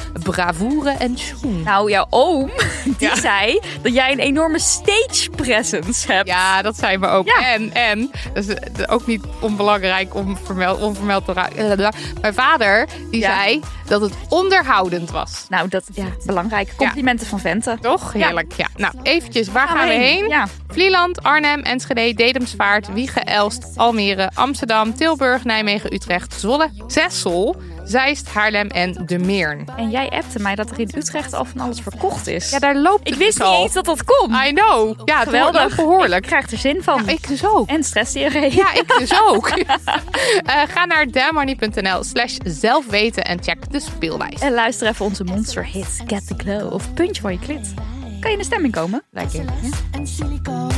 [0.50, 1.62] bravoure en schoen.
[1.62, 2.50] Nou, jouw oom,
[2.98, 3.16] die Ja.
[3.16, 6.28] zei dat jij een enorme stage presence hebt.
[6.28, 7.26] Ja, dat zijn we ook.
[7.26, 7.52] Ja.
[7.52, 11.92] En, en, dat is eh, ook niet onbelangrijk om vermeld, onvermeld te raken.
[12.20, 13.34] Mijn vader, die Ja.
[13.36, 15.46] zei dat het onderhoudend was.
[15.48, 17.80] Nou, dat ja, belangrijke complimenten van Venten.
[17.80, 18.12] Toch?
[18.12, 18.52] Heerlijk.
[18.56, 18.66] Ja.
[18.76, 20.34] Nou, eventjes, waar gaan, we heen?
[20.68, 27.56] Vlieland, Arnhem, Enschede, Dedemsvaart, Wiegen, Elst, Almere, Amsterdam, Tilburg, Nijmegen, Utrecht, Zwolle, Zessel,
[27.90, 29.68] Zeist, Haarlem en De Meern.
[29.76, 32.50] En jij appte mij dat er in Utrecht al van alles verkocht is.
[32.50, 33.62] Ja, daar loopt ik het wist dus niet al.
[33.62, 34.30] eens dat dat kon.
[34.46, 35.00] I know.
[35.04, 35.60] Ja, het Geweldig.
[35.62, 36.22] loopt behoorlijk.
[36.24, 37.02] Ik krijg er zin van.
[37.06, 37.68] Ja, ik dus ook.
[37.68, 38.54] En stressdiarree.
[38.56, 39.48] Ja, ik dus ook.
[40.44, 44.40] Eh, ga naar damnmoney.nl slash zelfweten en check de speelwijs.
[44.40, 47.74] En luister even onze monster hit Get the Glow of Puntje voor je klit.
[48.20, 49.02] Kan je in de stemming komen?
[49.10, 49.44] Lekker.
[49.96, 50.68] and silicone.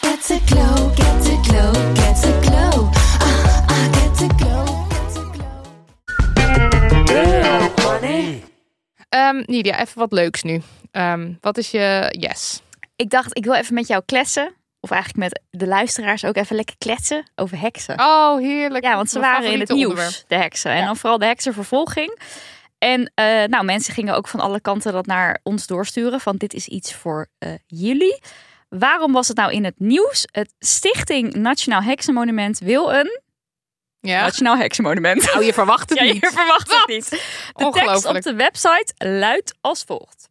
[0.00, 2.88] Get the glow, get the glow, get the glow.
[3.18, 4.67] Ah, ah, get the glow.
[9.08, 10.62] Ehm, Nidia, even wat leuks nu.
[10.90, 12.62] Ehm, wat is je yes?
[12.96, 14.52] Ik dacht, ik wil even met jou kletsen.
[14.80, 17.98] Of eigenlijk met de luisteraars ook even lekker kletsen over heksen.
[18.00, 18.84] Oh, heerlijk.
[18.84, 20.24] Ja, want ze Mijn waren in het nieuws, onderwerp.
[20.28, 20.70] de heksen.
[20.70, 22.18] En dan vooral de heksenvervolging.
[22.78, 26.20] En eh, nou, mensen gingen ook van alle kanten dat naar ons doorsturen.
[26.20, 28.20] Van dit is iets voor eh, jullie.
[28.68, 30.28] Waarom was het nou in het nieuws?
[30.30, 33.20] Het Stichting Nationaal Heksenmonument wil een
[34.00, 34.20] Ja.
[34.20, 35.22] Nationaal Heksenmonument.
[35.32, 36.20] Nou, je verwacht het ja, niet.
[36.20, 37.10] je verwacht het niet.
[37.54, 40.28] De tekst op de website luidt als volgt.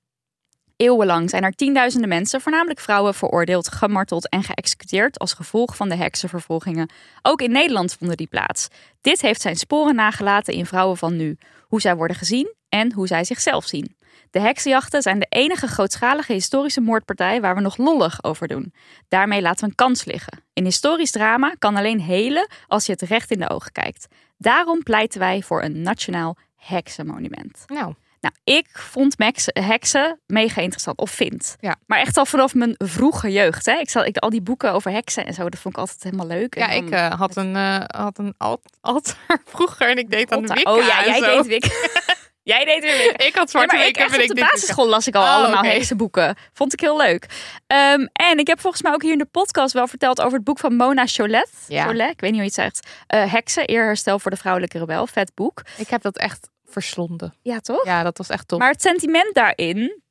[0.77, 5.95] Eeuwenlang zijn er tienduizenden mensen, voornamelijk vrouwen, veroordeeld, gemarteld en geëxecuteerd als gevolg van de
[5.95, 6.89] heksenvervolgingen.
[7.21, 8.67] Ook in Nederland vonden die plaats.
[9.01, 13.07] Dit heeft zijn sporen nagelaten in vrouwen van nu, hoe zij worden gezien en hoe
[13.07, 13.96] zij zichzelf zien.
[14.37, 18.73] De heksenjachten zijn de enige grootschalige historische moordpartij waar we nog lollig over doen.
[19.07, 20.43] Daarmee laten we een kans liggen.
[20.53, 24.07] Een historisch drama kan alleen helen als je het recht in de ogen kijkt.
[24.37, 27.63] Daarom pleiten wij voor een nationaal heksenmonument.
[27.67, 30.97] Nou, Nou, ik vond Max- heksen mega interessant.
[30.97, 31.55] Of vind.
[31.59, 31.75] Ja.
[31.85, 33.65] Maar echt al vanaf mijn vroege jeugd.
[33.65, 33.73] Hè?
[33.73, 36.27] Ik, zal, ik, al die boeken over heksen en zo, dat vond ik altijd helemaal
[36.27, 36.55] leuk.
[36.57, 40.31] ja, ik dan- eh, had een, eh, had een alt- altaar vroeger en ik deed
[40.31, 41.69] aan Wicca Oh ja, jij deed Wicca.
[42.47, 43.25] jij deed weer Wicca.
[43.25, 45.67] Ik had zwarte maar ik op ik de basisschool las ik al Oh, allemaal oké.
[45.67, 46.35] heksenboeken.
[46.53, 47.25] Vond ik heel leuk.
[47.67, 50.43] Ehm, en ik heb volgens mij ook hier in de podcast wel verteld over het
[50.43, 51.49] boek van Mona Cholet.
[51.67, 51.85] Ja.
[51.85, 52.87] Cholet, ik weet niet hoe je het zegt.
[53.07, 55.07] Eh, Heksen, eerherstel voor de vrouwelijke rebel.
[55.07, 55.61] Vet boek.
[55.77, 57.33] Ik heb dat echt verslonden.
[57.41, 57.85] Ja, toch?
[57.85, 58.59] Ja, dat was echt top.
[58.59, 60.01] Maar het sentiment daarin,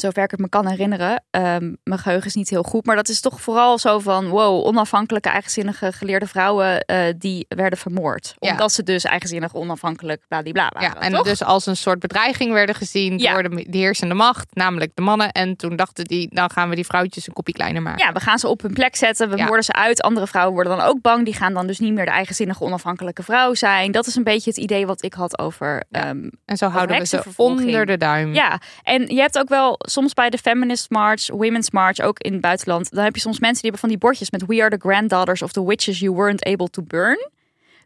[0.00, 3.08] zover ik het me kan herinneren, ehm, mijn geheugen is niet heel goed, maar dat
[3.08, 8.34] is toch vooral zo van, wow, onafhankelijke, eigenzinnige, geleerde vrouwen eh, die werden vermoord.
[8.38, 8.50] Ja.
[8.50, 10.88] Omdat ze dus eigenzinnig, onafhankelijk, bladibla waren.
[10.94, 11.22] ja, en toch?
[11.24, 13.32] dus als een soort bedreiging werden gezien Ja.
[13.32, 15.32] door de, de heersende macht, namelijk de mannen.
[15.32, 18.06] En toen dachten die, dan gaan we die vrouwtjes een kopje kleiner maken.
[18.06, 19.30] Ja, we gaan ze op hun plek zetten.
[19.30, 19.44] We Ja.
[19.44, 20.02] moorden ze uit.
[20.02, 21.24] Andere vrouwen worden dan ook bang.
[21.24, 23.92] Die gaan dan dus niet meer de eigenzinnige, onafhankelijke vrouw zijn.
[23.92, 27.06] Dat is een beetje het idee wat ik had over ehm, En zo houden we
[27.06, 28.34] ze onder de duim.
[28.34, 32.32] Ja, en je hebt ook wel soms bij de Feminist March, Women's March, ook in
[32.32, 34.78] het buitenland, dan heb je soms mensen die hebben van die bordjes met We are
[34.78, 37.30] the granddaughters of the witches you weren't able to burn.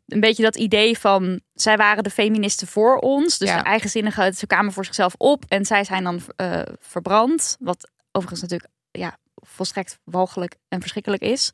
[0.07, 3.57] Een beetje dat idee van zij waren de feministen voor ons, dus Ja.
[3.57, 8.41] de eigenzinnige, ze kwamen voor zichzelf op en zij zijn dan eh, verbrand, wat overigens
[8.43, 11.51] natuurlijk ja, volstrekt walgelijk en verschrikkelijk is.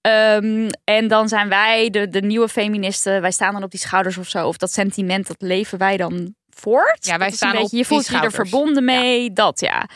[0.00, 3.20] Ehm, en dan zijn wij de, de nieuwe feministen.
[3.20, 4.46] Wij staan dan op die schouders of zo.
[4.48, 7.06] Of dat sentiment, dat leven wij dan voort.
[7.06, 9.32] Ja, wij een staan op Je voelt je er verbonden mee.
[9.32, 9.88] Dat ja.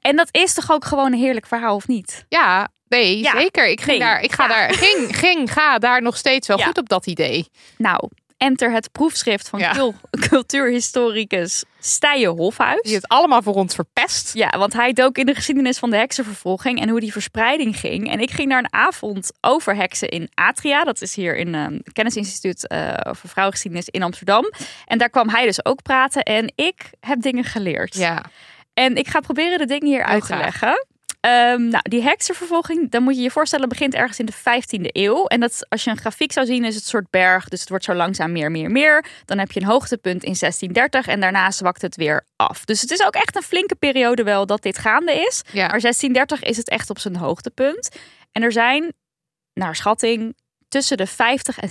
[0.00, 2.24] En dat is toch ook gewoon een heerlijk verhaal, of niet?
[2.28, 3.30] Ja, nee, Ja.
[3.40, 3.66] zeker.
[3.68, 6.78] Ik ging Nee, daar, ik ga daar, ging, ging, ga daar nog steeds wel goed
[6.78, 7.48] op dat idee.
[7.78, 9.72] Nou, enter het proefschrift van Ja.
[9.72, 9.94] cul-
[10.28, 12.82] cultuurhistoricus Stijen Hofhuis.
[12.82, 14.34] Die het allemaal voor ons verpest.
[14.34, 18.10] Ja, want hij dook in de geschiedenis van de heksenvervolging en hoe die verspreiding ging.
[18.10, 20.84] En ik ging naar een avond over heksen in Atria.
[20.84, 24.52] Dat is hier in een kennisinstituut eh over vrouwengeschiedenis in Amsterdam.
[24.86, 27.94] En daar kwam hij dus ook praten en ik heb dingen geleerd.
[27.94, 28.24] Ja,
[28.74, 30.86] En ik ga proberen de dingen hier uit te leggen.
[31.24, 35.26] Ehm, nou, die heksenvervolging, dan moet je je voorstellen, begint ergens in de 15e eeuw.
[35.26, 37.48] En dat, als je een grafiek zou zien, is het een soort berg.
[37.48, 39.04] Dus het wordt zo langzaam meer, meer, meer.
[39.24, 42.64] Dan heb je een hoogtepunt in 1630 en daarna zwakt het weer af.
[42.64, 45.42] Dus het is ook echt een flinke periode wel dat dit gaande is.
[45.52, 45.66] ja.
[45.66, 47.88] Maar 1630 is het echt op zijn hoogtepunt.
[48.32, 48.92] En er zijn,
[49.54, 50.36] naar schatting,
[50.68, 51.70] tussen de 50 en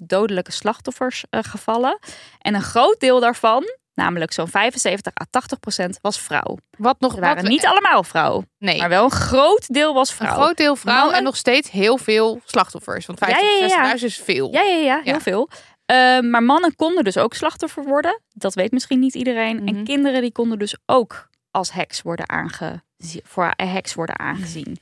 [0.00, 1.98] 60.000 dodelijke slachtoffers eh, gevallen.
[2.38, 3.64] En een groot deel daarvan,
[3.98, 6.56] Namelijk zo'n 75 à 80 procent was vrouw.
[6.76, 10.16] Wat nog waren wat, niet allemaal vrouw, Nee, maar wel een groot deel was een
[10.16, 10.32] vrouw.
[10.32, 13.06] groot deel vrouw Mannen- en nog steeds heel veel slachtoffers.
[13.06, 13.96] Want 50, Ja, ja, ja, ja.
[13.98, 14.52] 60.000 is veel.
[14.52, 15.48] Ja, ja, ja, heel veel.
[15.86, 18.20] Eh, maar mannen konden dus ook slachtoffer worden.
[18.28, 19.56] Dat weet misschien niet iedereen.
[19.56, 19.68] Mhm.
[19.68, 22.82] En kinderen die konden dus ook als heks worden, aange...
[23.24, 24.78] voor heks worden aangezien.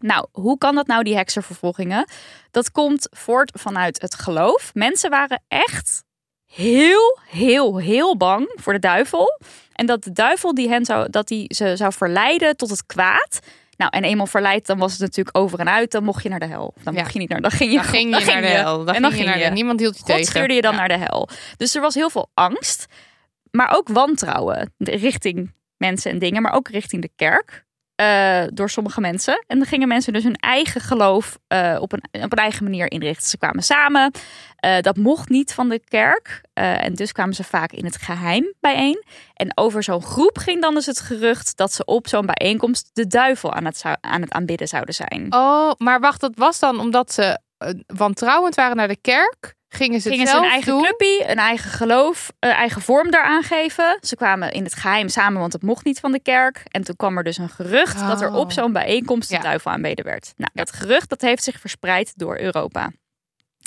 [0.00, 2.08] Nou, hoe kan dat nou, die heksenvervolgingen?
[2.50, 4.70] Dat komt voort vanuit het geloof.
[4.74, 6.04] Mensen waren echt
[6.54, 9.40] heel, heel, heel bang voor de duivel.
[9.72, 13.38] En dat de duivel die hen zou, dat die ze zou verleiden tot het kwaad.
[13.76, 15.90] Nou, en eenmaal verleid, dan was het natuurlijk over en uit.
[15.90, 16.74] Dan mocht je naar de hel.
[16.82, 17.00] Dan Ja.
[17.00, 18.84] mocht je niet naar, dan ging je, Dan ging je naar de hel.
[18.84, 20.24] Dan en dan ging je ging naar de, niemand hield je God tegen.
[20.24, 20.78] stuurde je dan Ja.
[20.78, 21.28] naar de hel.
[21.56, 22.86] Dus er was heel veel angst.
[23.50, 26.42] Maar ook wantrouwen richting mensen en dingen.
[26.42, 27.64] Maar ook richting de kerk.
[27.94, 29.44] Eh, door sommige mensen.
[29.46, 32.90] En dan gingen mensen dus hun eigen geloof eh, op, een, op een eigen manier
[32.90, 33.28] inrichten.
[33.28, 34.12] Ze kwamen samen.
[34.56, 36.42] Eh, dat mocht niet van de kerk.
[36.52, 39.04] En dus kwamen ze vaak in het geheim bijeen.
[39.34, 43.06] En over zo'n groep ging dan dus het gerucht dat ze op zo'n bijeenkomst de
[43.06, 45.26] duivel aan het, aan het aanbidden zouden zijn.
[45.34, 47.38] Oh, maar wacht, dat was dan omdat ze
[47.86, 49.54] wantrouwend waren naar de kerk?
[49.76, 50.82] Gingen ze het gingen ze een eigen doen?
[50.82, 53.98] clubje, een eigen geloof, een eigen vorm daaraan geven.
[54.00, 56.62] Ze kwamen in het geheim samen, want het mocht niet van de kerk.
[56.70, 58.50] En toen kwam er dus een gerucht dat er op Oh.
[58.52, 59.40] zo'n bijeenkomst de Ja.
[59.40, 60.32] duivel aanbeden werd.
[60.36, 62.90] Nou, dat gerucht dat heeft zich verspreid door Europa.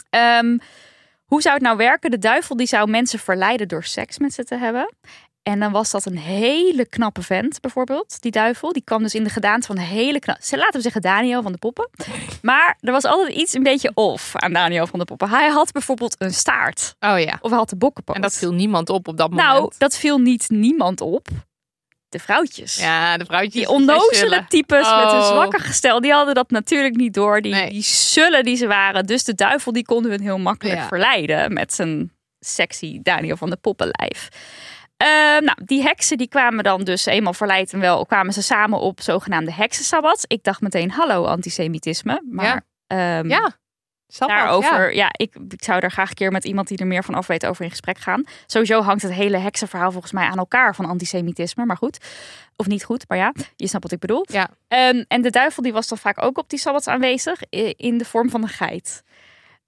[0.10, 0.58] Ehm,
[1.26, 2.12] hoe zou het nou werken?
[2.12, 4.94] De duivel die zou mensen verleiden door seks met ze te hebben.
[5.48, 8.22] En dan was dat een hele knappe vent, bijvoorbeeld.
[8.22, 10.58] Die duivel, die kwam dus in de gedaante van een hele knappe...
[10.58, 11.90] Laten we zeggen Daniel van de Poppen.
[12.42, 15.30] Maar er was altijd iets een beetje off aan Daniel van de Poppen.
[15.30, 16.96] Hij had bijvoorbeeld een staart.
[17.00, 17.38] Oh ja.
[17.42, 18.16] Of hij had de bokkenpoot.
[18.16, 19.48] En dat viel niemand op op dat moment.
[19.48, 21.28] Nou, dat viel niet niemand op.
[22.10, 22.78] De vrouwtjes.
[22.78, 23.54] ja, de vrouwtjes.
[23.54, 25.28] Die onnozele types met een Oh.
[25.28, 27.42] zwakke gestel, die hadden dat natuurlijk niet door.
[27.42, 27.70] Die, Nee.
[27.70, 29.06] die zullen die ze waren.
[29.06, 30.88] Dus de duivel die konden hun heel makkelijk Ja.
[30.88, 34.28] verleiden met zijn sexy Daniel van de Poppenlijf.
[34.98, 35.08] Eh,
[35.40, 39.02] nou, die heksen die kwamen dan dus eenmaal verleid en wel kwamen ze samen op
[39.02, 40.26] zogenaamde heksensabbat.
[40.28, 42.22] Ik dacht meteen, hallo antisemitisme.
[42.30, 43.56] Maar ehm, Ja.
[44.10, 45.04] Sabbat, daarover, ja.
[45.04, 47.28] ja, ik, ik zou daar graag een keer met iemand die er meer van af
[47.28, 48.24] weet over in gesprek gaan.
[48.46, 51.98] Sowieso hangt het hele heksenverhaal volgens mij aan elkaar van antisemitisme, maar goed.
[52.56, 54.26] Of niet goed, maar ja, je snapt wat ik bedoel.
[54.30, 54.50] Ja.
[54.68, 57.42] Ehm, en de duivel die was dan vaak ook op die sabbats aanwezig
[57.76, 59.04] in de vorm van een geit.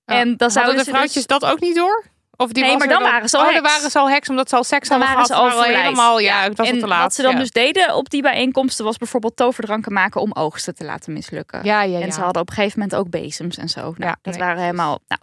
[0.06, 0.16] Oh.
[0.16, 2.06] En dan zouden de vrouwtjes dus- dat ook niet door?
[2.42, 3.74] Of die Nee, was maar dan waren ze al Oh, dan heks.
[3.76, 5.52] waren ze al heks omdat ze al seks dan hadden waren gehad.
[5.52, 7.02] ze al helemaal, ja, het was en al te laat.
[7.02, 7.38] wat ze dan ja.
[7.40, 11.60] dus deden op die bijeenkomsten was bijvoorbeeld toverdranken maken om oogsten te laten mislukken.
[11.64, 12.06] Ja, ja, ja.
[12.06, 13.82] En ze hadden op een gegeven moment ook bezems en zo.
[13.82, 15.00] Nou, Ja, dat nee, waren helemaal.
[15.08, 15.22] Nou,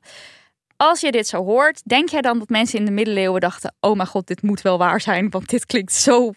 [0.76, 3.96] als je dit zo hoort, denk jij dan dat mensen in de middeleeuwen dachten: Oh
[3.96, 6.32] mijn god, dit moet wel waar zijn, want dit klinkt zo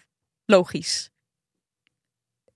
[0.46, 1.09] logisch.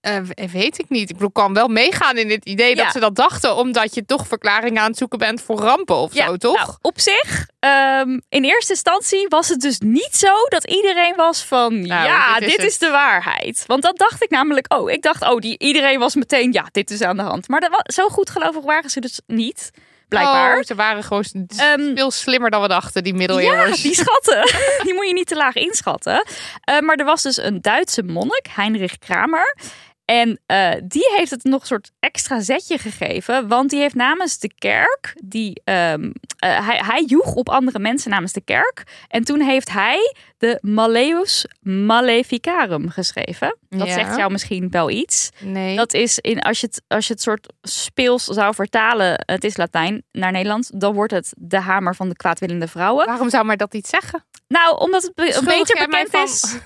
[0.05, 1.09] Eh, w- weet ik niet.
[1.11, 2.83] Ik bedoel, kan wel meegaan in dit idee Ja.
[2.85, 6.13] dat ze dat dachten, omdat je toch verklaringen aan het zoeken bent voor rampen of
[6.13, 6.57] zo, toch?
[6.57, 11.45] nou, op zich, ehm, in eerste instantie was het dus niet zo dat iedereen was
[11.45, 12.81] van: Nou, Ja, dit dit, is het.
[12.81, 13.65] de waarheid.
[13.67, 14.73] Want dat dacht ik namelijk.
[14.75, 17.49] Oh, ik dacht, oh, die, iedereen was meteen: Ja, dit is aan de hand.
[17.49, 19.71] Maar dat, zo goed gelovig waren ze dus niet,
[20.09, 20.57] blijkbaar.
[20.59, 21.25] Oh, ze waren gewoon
[21.57, 23.83] Ehm, veel slimmer dan we dachten, die Ja, middeleeuwers.
[23.83, 24.43] die schatten.
[24.85, 26.25] Die moet je niet te laag inschatten.
[26.61, 29.57] Eh, maar er was dus een Duitse monnik, Heinrich Kramer.
[30.05, 33.49] En eh, die heeft het nog een soort extra zetje gegeven.
[33.49, 35.15] Want die heeft namens de kerk.
[35.25, 38.83] Die, ehm, eh, hij, hij joeg op andere mensen namens de kerk.
[39.09, 43.57] En toen heeft hij de Malleus Maleficarum geschreven.
[43.69, 43.93] Dat Ja.
[43.95, 45.31] zegt jou misschien wel iets.
[45.41, 45.77] Nee.
[45.77, 49.57] Dat is in, als, je het, als je het soort speels zou vertalen, het is
[49.57, 53.07] Latijn naar Nederland, dan wordt het de hamer van de kwaadwillende vrouwen.
[53.07, 54.25] Waarom zou mij dat niet zeggen?
[54.49, 55.43] Nou, omdat het be- jij
[55.89, 56.61] mij bekend van-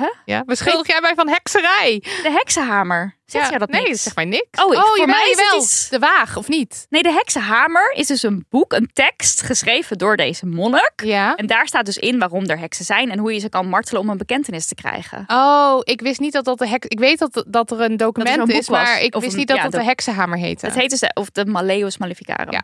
[0.00, 0.08] is.
[0.24, 1.98] Ja, beschuldig jij mij van hekserij?
[2.02, 3.16] De heksenhamer.
[3.26, 3.90] Zeg ja, jij dat nee, niet?
[3.90, 4.62] dat zegt mij niks.
[4.64, 5.60] Oh, ik- voor jawel, mij is het jawel.
[5.62, 6.86] iets- De waag, of niet?
[6.90, 10.92] Nee, de heksenhamer is dus een boek, een tekst geschreven door deze monnik.
[11.04, 11.34] Ja.
[11.34, 14.00] En daar staat dus in waarom er heksen zijn en hoe je ze kan martelen
[14.00, 15.24] om een bekentenis te krijgen.
[15.26, 16.86] Oh, ik wist niet dat dat de heks...
[16.86, 19.00] Ik weet dat, dat er een document zo'n boek is, maar was.
[19.04, 20.66] ik wist een- niet dat ja, dat de dat- heksenhamer heette.
[20.66, 22.52] Het heet dus, de- of de Malleus Maleficarum.
[22.52, 22.62] Ja.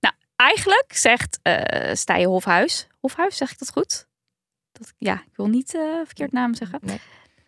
[0.00, 2.86] Nou, eigenlijk zegt eh Stijen Hofhuis.
[3.00, 4.06] Hofhuis, zeg ik dat goed?
[4.72, 6.78] Dat, ja, ik wil niet eh verkeerd naam zeggen.
[6.82, 7.00] Nee.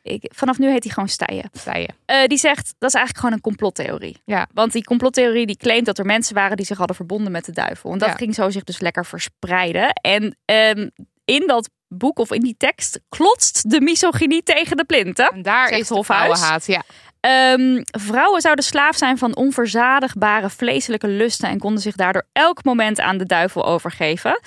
[0.03, 1.51] Ik, vanaf nu heet hij gewoon Stijen.
[1.53, 1.89] zei je.
[2.05, 4.17] Eh, die zegt dat is eigenlijk gewoon een complottheorie.
[4.25, 4.47] Ja.
[4.53, 7.53] Want die complottheorie die claimt dat er mensen waren die zich hadden verbonden met de
[7.53, 7.93] duivel.
[7.93, 8.15] En dat Ja.
[8.15, 9.93] ging zo zich dus lekker verspreiden.
[9.93, 10.89] En ehm,
[11.25, 15.29] in dat boek of in die tekst klotst de misogynie tegen de plinten.
[15.31, 16.07] En daar is Hofhuis.
[16.39, 16.67] vrouwenhaat.
[16.67, 16.83] Ja.
[17.21, 23.01] Ehm, vrouwen zouden slaaf zijn van onverzadigbare vleeselijke lusten en konden zich daardoor elk moment
[23.01, 24.41] aan de duivel overgeven.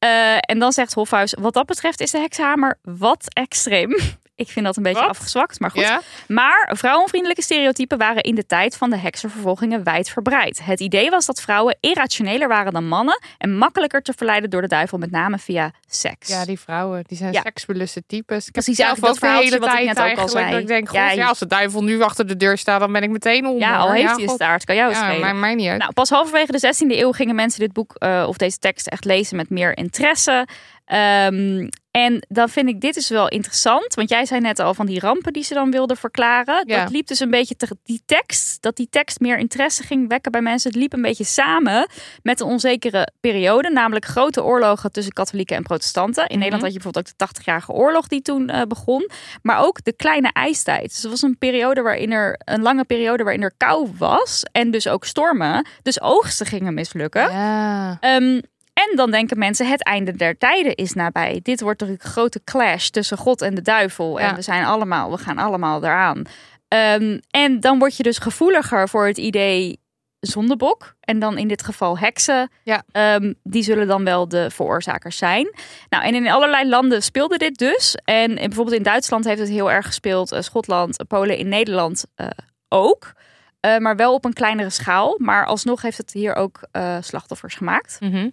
[0.00, 3.96] Eh, en dan zegt Hofhuis, wat dat betreft is de hekshamer wat extreem.
[4.40, 5.10] Ik vind dat een beetje Wat?
[5.10, 5.80] afgezwakt, maar goed.
[5.82, 6.00] Ja?
[6.28, 10.60] Maar vrouwenvriendelijke stereotypen waren in de tijd van de heksenvervolgingen wijdverbreid.
[10.64, 14.66] Het idee was dat vrouwen irrationeler waren dan mannen en makkelijker te verleiden door de
[14.68, 16.28] duivel, met name via seks.
[16.28, 17.40] Ja, die vrouwen, die zijn Ja.
[17.40, 18.46] seksbeluste types.
[18.46, 20.50] Ik Precies, zelf ook dat de hele wat ik tijd net ook al eigenlijk zei.
[20.50, 23.02] dat ik denk, god, Ja, als de duivel nu achter de deur staat, dan ben
[23.02, 23.68] ik meteen onder.
[23.68, 25.20] Ja, al heeft hij een staart, kan jou Ja, schelen.
[25.20, 25.78] maar mij niet uit.
[25.78, 29.04] Nou, pas halverwege de 16e eeuw gingen mensen dit boek eh, of deze tekst echt
[29.04, 30.46] lezen met meer interesse.
[30.84, 34.86] Ehm, en dan vind ik dit dus wel interessant, want jij zei net al van
[34.86, 36.62] die rampen die ze dan wilden verklaren.
[36.66, 36.82] Ja.
[36.82, 40.32] Dat liep dus een beetje te, die tekst, dat die tekst meer interesse ging wekken
[40.32, 40.70] bij mensen.
[40.70, 41.88] Het liep een beetje samen
[42.22, 46.26] met een onzekere periode, namelijk grote oorlogen tussen katholieken en protestanten.
[46.26, 49.10] In Nederland had je bijvoorbeeld ook de 80-jarige oorlog die toen eh, begon,
[49.42, 50.88] maar ook de kleine ijstijd.
[50.88, 54.70] Dus het was een periode waarin er een lange periode waarin er kou was en
[54.70, 57.30] dus ook stormen, dus oogsten gingen mislukken.
[57.32, 57.96] Ja.
[58.00, 58.40] Ehm,
[58.72, 61.40] en dan denken mensen, het einde der tijden is nabij.
[61.42, 64.18] Dit wordt natuurlijk een grote clash tussen God en de duivel.
[64.18, 64.28] Ja.
[64.28, 66.22] En we zijn allemaal, we gaan allemaal eraan.
[66.68, 69.80] Ehm, en dan word je dus gevoeliger voor het idee
[70.20, 70.94] zondebok.
[71.00, 72.50] En dan in dit geval heksen.
[72.62, 72.82] Ja.
[72.92, 75.54] Ehm, die zullen dan wel de veroorzakers zijn.
[75.88, 77.96] Nou, en in allerlei landen speelde dit dus.
[78.04, 80.32] En bijvoorbeeld in Duitsland heeft het heel erg gespeeld.
[80.32, 82.26] eh, Schotland, Polen, in Nederland eh,
[82.68, 83.12] ook.
[83.60, 85.14] Eh, maar wel op een kleinere schaal.
[85.18, 86.60] Maar alsnog heeft het hier ook
[87.00, 87.96] slachtoffers gemaakt.
[88.00, 88.28] Mhm.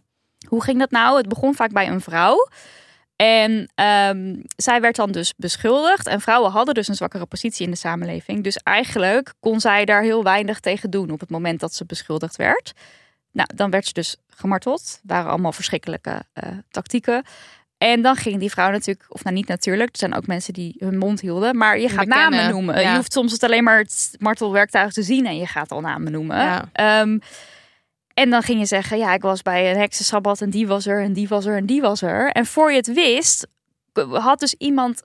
[0.48, 1.18] Hoe ging dat nou?
[1.18, 2.48] Het begon vaak bij een vrouw.
[3.16, 6.08] En ehm, zij werd dan dus beschuldigd.
[6.08, 8.44] En vrouwen hadden dus een zwakkere positie in de samenleving.
[8.44, 12.36] Dus eigenlijk kon zij daar heel weinig tegen doen op het moment dat ze beschuldigd
[12.36, 12.74] werd.
[13.32, 15.00] Nou, dan werd ze dus gemarteld.
[15.04, 17.24] waren allemaal verschrikkelijke eh, tactieken.
[17.78, 20.76] En dan ging die vrouw natuurlijk, of nou niet natuurlijk, er zijn ook mensen die
[20.80, 22.82] hun mond hielden, maar je gaat Bekennen, namen noemen.
[22.82, 22.90] ja.
[22.90, 26.12] Je hoeft soms het alleen maar het martelwerktuig te zien en je gaat al namen
[26.12, 26.38] noemen.
[26.38, 26.70] Ja.
[26.72, 27.18] Ehm,
[28.18, 31.04] en dan ging je zeggen, ja, ik was bij een heksensabbat en die was er
[31.04, 32.32] en die was er en die was er.
[32.32, 33.48] En voor je het wist,
[34.12, 35.04] had dus iemand,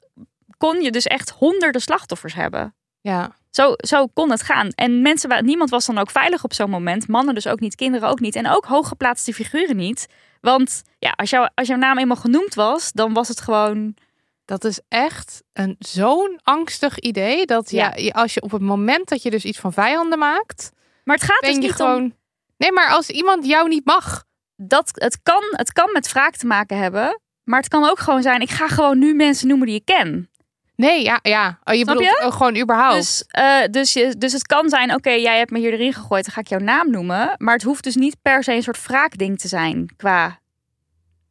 [0.57, 2.75] kon je dus echt honderden slachtoffers hebben.
[3.01, 3.37] Ja.
[3.51, 4.69] Zo, zo kon het gaan.
[4.69, 7.09] En mensen, niemand was dan ook veilig op zo'n moment.
[7.09, 8.37] Mannen dus ook niet, kinderen ook niet.
[8.37, 10.07] En ook hooggeplaatste figuren niet.
[10.41, 13.97] Want ja, als, jou, als jouw naam eenmaal genoemd was, dan was het gewoon...
[14.45, 17.47] Dat is echt een zo'n angstig idee.
[17.47, 17.95] Dat ja.
[18.13, 20.73] Als je op het moment dat je dus iets van vijanden maakt,
[21.05, 22.03] Maar het gaat dus niet gewoon.
[22.03, 22.21] om...
[22.57, 24.25] Nee, maar als iemand jou niet mag.
[24.57, 27.21] Dat, het, kan, het kan met wraak te maken hebben.
[27.45, 30.31] Maar het kan ook gewoon zijn, ik ga gewoon nu mensen noemen die ik ken.
[30.77, 31.59] Nee, ja, ja.
[31.65, 32.27] Oh, je Snap bedoelt je?
[32.27, 32.97] oh, gewoon überhaupt.
[32.97, 36.25] Dus, eh, dus, je, dus het kan zijn, oké, jij hebt me hier erin gegooid,
[36.25, 37.35] dan ga ik jouw naam noemen.
[37.39, 40.41] Maar het hoeft dus niet per se een soort wraakding te zijn qua...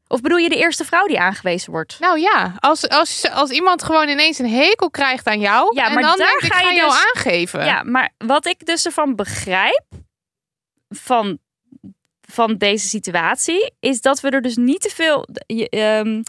[0.07, 1.97] Of bedoel je de eerste vrouw die aangewezen wordt?
[1.99, 5.75] Nou ja, als, als, als iemand gewoon ineens een hekel krijgt aan jou.
[5.75, 7.65] Ja, en maar dan daar ik ga ga je jou dus- aangeven.
[7.65, 9.83] Ja, maar wat ik dus ervan begrijp
[10.91, 11.39] van,
[12.21, 15.27] van deze situatie, is dat we er dus niet te veel.
[15.45, 16.21] Je, ehm,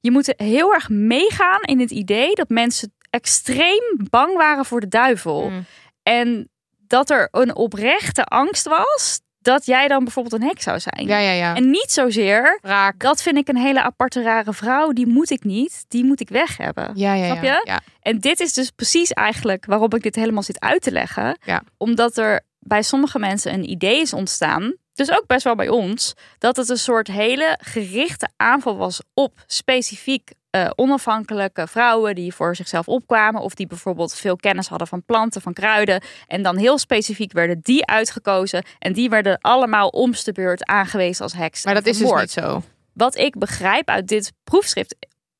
[0.00, 4.88] je moet heel erg meegaan in het idee dat mensen extreem bang waren voor de
[4.88, 5.50] duivel.
[5.50, 5.64] Mm.
[6.02, 6.48] En
[6.86, 11.06] dat er een oprechte angst was dat jij dan bijvoorbeeld een hek zou zijn.
[11.06, 11.54] Ja, ja, ja.
[11.54, 12.58] En niet zozeer.
[12.62, 12.98] Raak.
[12.98, 14.92] Dat vind ik een hele aparte rare vrouw.
[14.92, 15.84] Die moet ik niet.
[15.88, 16.90] Die moet ik weg hebben.
[16.94, 17.52] Ja, ja, Snap ja.
[17.52, 17.60] je?
[17.64, 17.80] Ja.
[18.00, 21.38] En dit is dus precies eigenlijk waarom ik dit helemaal zit uit te leggen.
[21.44, 21.62] Ja.
[21.76, 26.14] Omdat er bij sommige mensen een idee is ontstaan, dus ook best wel bij ons,
[26.38, 32.56] dat het een soort hele gerichte aanval was op specifiek eh, onafhankelijke vrouwen die voor
[32.56, 36.02] zichzelf opkwamen of die bijvoorbeeld veel kennis hadden van planten, van kruiden.
[36.26, 41.32] En dan heel specifiek werden die uitgekozen en die werden allemaal omste beurt aangewezen als
[41.32, 41.64] heks.
[41.64, 42.62] Maar dat is dus niet zo.
[42.92, 44.96] wat ik begrijp uit dit proefschrift,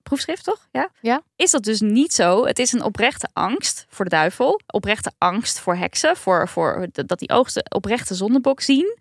[0.08, 0.68] proefschrift toch?
[0.72, 0.90] Ja?
[1.00, 1.22] Ja.
[1.36, 2.46] Is dat dus niet zo?
[2.46, 7.18] Het is een oprechte angst voor de duivel, oprechte angst voor heksen, voor, voor dat
[7.18, 8.98] die oogsten oprechte zondebok zien.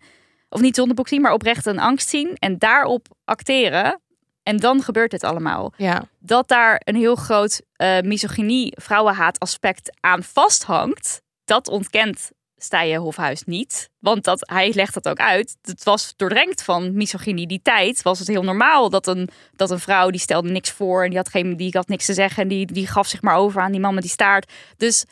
[0.48, 4.00] Of niet zondebok zien, maar oprecht een angst zien en daarop acteren.
[4.42, 5.72] En dan gebeurt dit allemaal.
[5.76, 6.04] Ja.
[6.18, 13.42] Dat daar een heel groot eh misogynie, vrouwenhaat aspect aan vasthangt, dat ontkent Stijen Hofhuis
[13.42, 13.90] niet.
[13.98, 15.56] Want dat, hij legt dat ook uit.
[15.62, 17.46] Het was doordrenkt van misogynie.
[17.46, 21.02] Die tijd was het heel normaal dat een, dat een vrouw die stelde niks voor
[21.02, 23.36] en die had, geen, die had niks te zeggen en die, die gaf zich maar
[23.36, 24.52] over aan die man met die staart.
[24.76, 25.04] Dus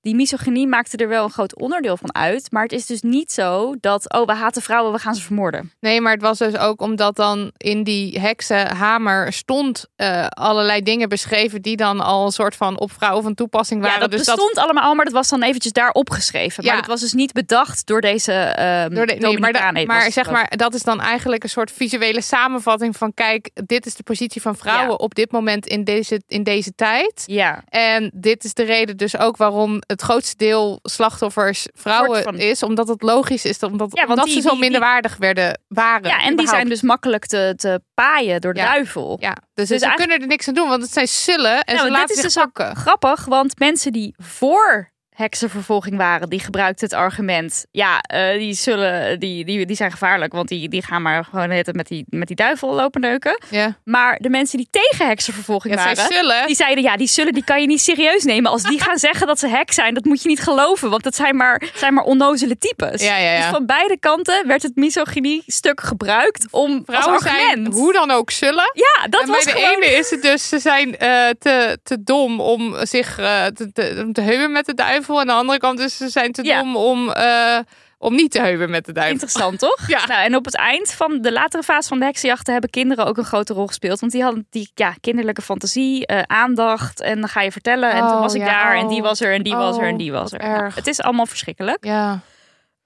[0.00, 2.50] die misogynie maakte er wel een groot onderdeel van uit.
[2.50, 5.72] Maar het is dus niet zo dat, oh, we haten vrouwen, we gaan ze vermoorden.
[5.80, 11.08] Nee, maar het was dus ook omdat dan in die heksenhamer stond eh, allerlei dingen
[11.08, 13.94] beschreven die dan al een soort van op vrouwen van toepassing waren.
[13.94, 16.64] ja, dat dus bestond allemaal, maar dat was dan eventjes daar opgeschreven.
[16.64, 16.70] Ja.
[16.72, 19.72] Maar dat was dus niet bedacht door deze ehm Door de, nee, maar, da-.
[19.72, 23.86] Het maar zeg maar, dat is dan eigenlijk een soort visuele samenvatting van: kijk, dit
[23.86, 24.94] is de positie van vrouwen Ja.
[24.94, 27.22] op dit moment in deze, in deze tijd.
[27.26, 32.36] Ja, En dit is de reden dus ook waarom het grootste deel slachtoffers vrouwen van-
[32.38, 35.60] is, omdat het logisch is, omdat, Ja, omdat die- ze zo die- die- minderwaardig werden,
[35.68, 36.08] waren.
[36.10, 38.72] Ja, en die zijn dus makkelijk te, te paaien door de Ja.
[38.72, 39.16] duivel.
[39.20, 41.74] Ja, dus, Dus ze eigenlijk- kunnen er niks aan doen, want het zijn sullen en
[41.74, 42.76] Nou, ze dit laten is zich dus ook pakken.
[42.76, 47.66] grappig, want mensen die voor heksenvervolging waren, die gebruikten het argument.
[47.70, 51.48] Ja, eh, die, zullen, die, die, die zijn gevaarlijk, want die, die gaan maar gewoon
[51.48, 53.40] de met die, met die duivel lopen neuken.
[53.48, 57.44] Ja, Maar de mensen die tegen heksenvervolging ja waren, die zeiden ja, die zullen, die
[57.44, 58.50] kan je niet serieus nemen.
[58.50, 61.14] Als die gaan zeggen dat ze hek zijn, dat moet je niet geloven, want dat
[61.14, 63.02] zijn maar, zijn maar onnozele types.
[63.02, 63.36] Ja, ja, ja.
[63.36, 67.74] Dus van beide kanten werd het misogynie stuk gebruikt om Vrouwen als zijn argument.
[67.74, 68.70] hoe dan ook zullen.
[68.74, 69.82] Ja, dat en bij was de gewoon...
[69.82, 74.02] ene is het dus, ze zijn eh, te, te dom om zich eh, te, te,
[74.04, 75.07] om te heuwen met de duivel.
[75.16, 76.58] Aan de andere kant is ze zijn te Ja.
[76.58, 77.58] dom om, eh,
[77.98, 79.12] om niet te heuwen met de duivel.
[79.14, 79.88] Interessant, toch?
[79.96, 80.06] Ja.
[80.06, 83.16] Nou, en op het eind van de latere fase van de heksenjachten hebben kinderen ook
[83.16, 84.00] een grote rol gespeeld.
[84.00, 87.00] Want die hadden die ja, kinderlijke fantasie, eh, aandacht.
[87.00, 87.90] En dan ga je vertellen.
[87.90, 88.76] En toen Oh, was ik ja, daar.
[88.76, 89.34] En die was er.
[89.34, 89.84] En die was er.
[89.86, 90.38] En Oh, die was er.
[90.38, 91.84] Nou, het is allemaal verschrikkelijk.
[91.84, 92.20] Ja.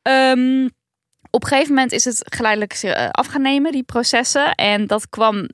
[0.02, 0.68] Ehm,
[1.30, 4.54] op een gegeven moment is het geleidelijk eh, af gaan nemen, die processen.
[4.54, 5.48] En dat kwam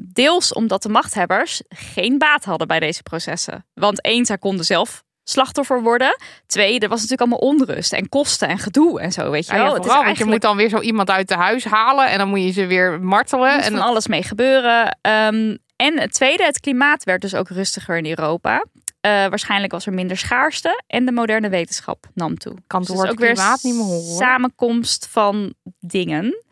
[0.00, 3.66] deels omdat de machthebbers geen baat hadden bij deze processen.
[3.74, 6.16] Want één, zij konden zelf slachtoffer worden.
[6.46, 9.60] Twee, er was natuurlijk allemaal onrust en kosten en gedoe en zo, weet je wel.
[9.60, 11.64] ja, Het is vooral, want je eigenlijk- moet dan weer zo iemand uit de huis
[11.64, 13.62] halen en dan moet je ze weer martelen.
[13.62, 14.98] En alles mee gebeuren.
[15.00, 18.64] Ehm, en het tweede, het klimaat werd dus ook rustiger in Europa.
[19.00, 22.54] Eh, waarschijnlijk was er minder schaarste en de moderne wetenschap nam toe.
[22.66, 24.16] kan Dus het het is woord ook weer klimaat niet meer horen.
[24.16, 26.44] samenkomst van dingen.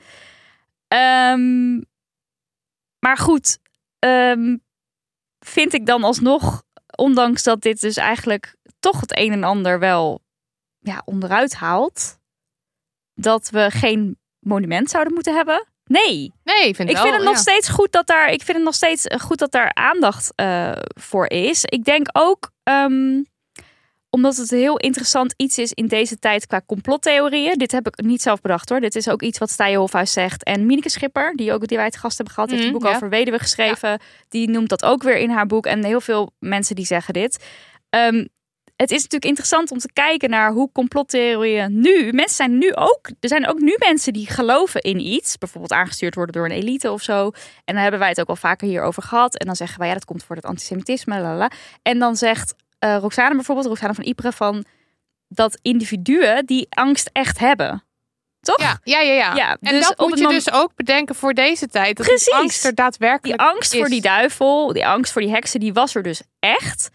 [0.88, 1.74] Ehm,
[2.98, 3.58] maar goed,
[3.98, 4.56] ehm,
[5.38, 6.62] vind ik dan alsnog,
[6.96, 10.20] ondanks dat dit dus eigenlijk toch het een en ander wel
[10.78, 12.18] ja, onderuit haalt,
[13.14, 15.66] dat we geen monument zouden moeten hebben?
[15.84, 17.40] Nee, Nee, vind ik wel, vind het nog ja.
[17.40, 18.32] steeds goed dat daar.
[18.32, 21.64] Ik vind het nog steeds eh, goed dat daar aandacht eh, voor is.
[21.64, 22.50] Ik denk ook.
[22.62, 23.22] ehm,
[24.12, 27.58] omdat het een heel interessant iets is in deze tijd qua complottheorieën.
[27.58, 28.80] Dit heb ik niet zelf bedacht hoor.
[28.80, 30.44] Dit is ook iets wat Stije Hofhuis zegt.
[30.44, 32.88] En Mieneke Schipper, die, ook, die wij te gast hebben gehad, heeft een Mhm, boek
[32.88, 32.94] ja.
[32.96, 34.00] over weduwe geschreven.
[34.28, 35.66] Die noemt dat ook weer in haar boek.
[35.66, 37.44] En heel veel mensen die zeggen dit.
[37.90, 38.24] Ehm,
[38.80, 42.12] het is natuurlijk interessant om te kijken naar hoe complottheorieën nu.
[42.12, 43.10] Mensen zijn nu ook.
[43.20, 45.38] Er zijn ook nu mensen die geloven in iets.
[45.38, 47.24] Bijvoorbeeld aangestuurd worden door een elite of zo.
[47.64, 49.36] En dan hebben wij het ook al vaker hierover gehad.
[49.36, 51.20] En dan zeggen wij ja, dat komt voor het antisemitisme.
[51.20, 51.50] Lala.
[51.82, 54.64] En dan zegt eh Roxane bijvoorbeeld, Roxane van Ypres, van
[55.28, 57.84] dat individuen die angst echt hebben.
[58.40, 58.60] Toch?
[58.60, 59.12] Ja, ja, ja.
[59.12, 59.34] ja.
[59.34, 61.96] Ja, en dus dat moet je dus ook bedenken voor deze tijd.
[61.96, 62.24] Dat Precies.
[62.24, 65.72] die angst er Die daadwerkelijk angst voor die duivel, die angst voor die heksen, die
[65.72, 66.90] was er dus echt.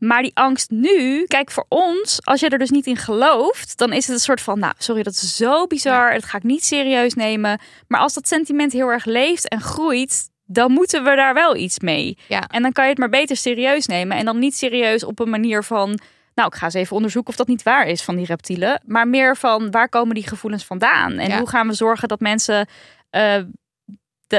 [0.00, 3.92] Maar die angst nu, kijk voor ons, als je er dus niet in gelooft, dan
[3.92, 6.64] is het een soort van, nou, sorry, dat is zo bizar, dat ga ik niet
[6.64, 7.60] serieus nemen.
[7.88, 11.78] Maar als dat sentiment heel erg leeft en groeit, dan moeten we daar wel iets
[11.78, 12.18] mee.
[12.28, 12.46] Ja.
[12.46, 15.30] En dan kan je het maar beter serieus nemen en dan niet serieus op een
[15.30, 15.98] manier van,
[16.34, 19.08] nou, ik ga eens even onderzoeken of dat niet waar is van die reptielen, maar
[19.08, 21.38] meer van waar komen die gevoelens vandaan en Ja.
[21.38, 22.66] hoe gaan we zorgen dat mensen
[23.10, 23.36] eh,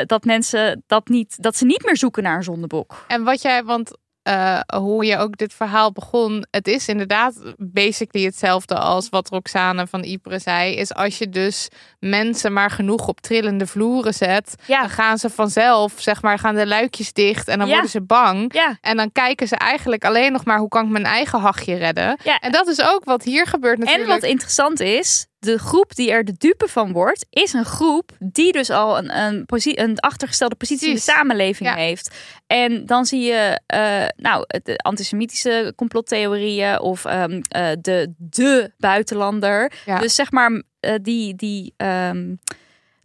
[0.05, 3.05] dat mensen dat niet, dat ze niet meer zoeken naar een zondebok.
[3.07, 8.26] En wat jij, want eh, hoe je ook dit verhaal begon, het is inderdaad basically
[8.26, 10.76] hetzelfde als wat Roxane van Ypres zei.
[10.76, 11.67] Is als je dus
[11.99, 14.80] mensen maar genoeg op trillende vloeren zet, Ja.
[14.80, 17.74] dan gaan ze vanzelf, zeg maar, gaan de luikjes dicht en dan Ja.
[17.74, 18.53] worden ze bang.
[18.53, 21.76] Ja, En dan kijken ze eigenlijk alleen nog maar hoe kan ik mijn eigen hachje
[21.76, 22.17] redden.
[22.39, 24.07] En dat is ook wat hier gebeurt natuurlijk.
[24.09, 28.11] en wat interessant is, de groep die er de dupe van wordt, is een groep
[28.19, 31.75] die dus al een, een, een achtergestelde positie in de samenleving Ja.
[31.75, 32.15] heeft.
[32.47, 39.71] En dan zie je, eh, nou, de antisemitische complottheorieën of ehm, eh, de, de buitenlander.
[39.85, 39.99] Ja.
[39.99, 42.35] Dus zeg maar, eh, die, die ehm,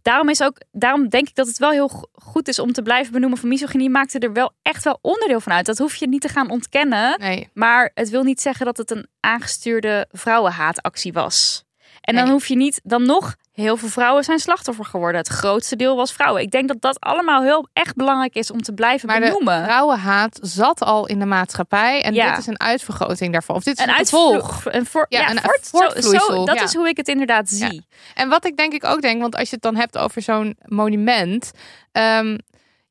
[0.03, 2.82] daarom is ook, daarom denk ik dat het wel heel go- goed is om te
[2.82, 5.66] blijven benoemen van misogynie maakte er wel echt wel onderdeel van uit.
[5.66, 7.18] Dat hoef je niet te gaan ontkennen.
[7.20, 7.51] Nee.
[7.55, 11.64] Maar het wil niet zeggen dat het een aangestuurde vrouwenhaatactie was.
[12.07, 12.33] En dan Nee.
[12.33, 15.21] hoef je niet, dan nog, heel veel vrouwen zijn slachtoffer geworden.
[15.21, 16.43] Het grootste deel was vrouwen.
[16.43, 19.65] Ik denk dat dat allemaal heel echt belangrijk is om te blijven Maar de benoemen.
[19.65, 22.03] vrouwenhaat zat al in de maatschappij.
[22.03, 22.31] En Ja.
[22.31, 23.57] dit is een uitvergroting daarvan.
[23.57, 26.63] Of dit is een, uitvloeg, een voor, Ja, ja, een voort- zo- dat ja.
[26.63, 27.87] is hoe ik het inderdaad zie.
[28.15, 30.57] En wat ik denk ik ook denk, want als je het dan hebt over zo'n
[30.65, 31.51] monument,
[31.93, 32.39] ehm,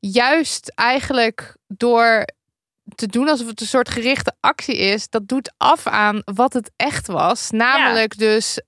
[0.00, 2.24] juist eigenlijk door
[2.96, 6.70] te doen alsof het een soort gerichte actie is, dat doet af aan wat het
[6.76, 7.50] echt was.
[7.50, 8.60] Namelijk dus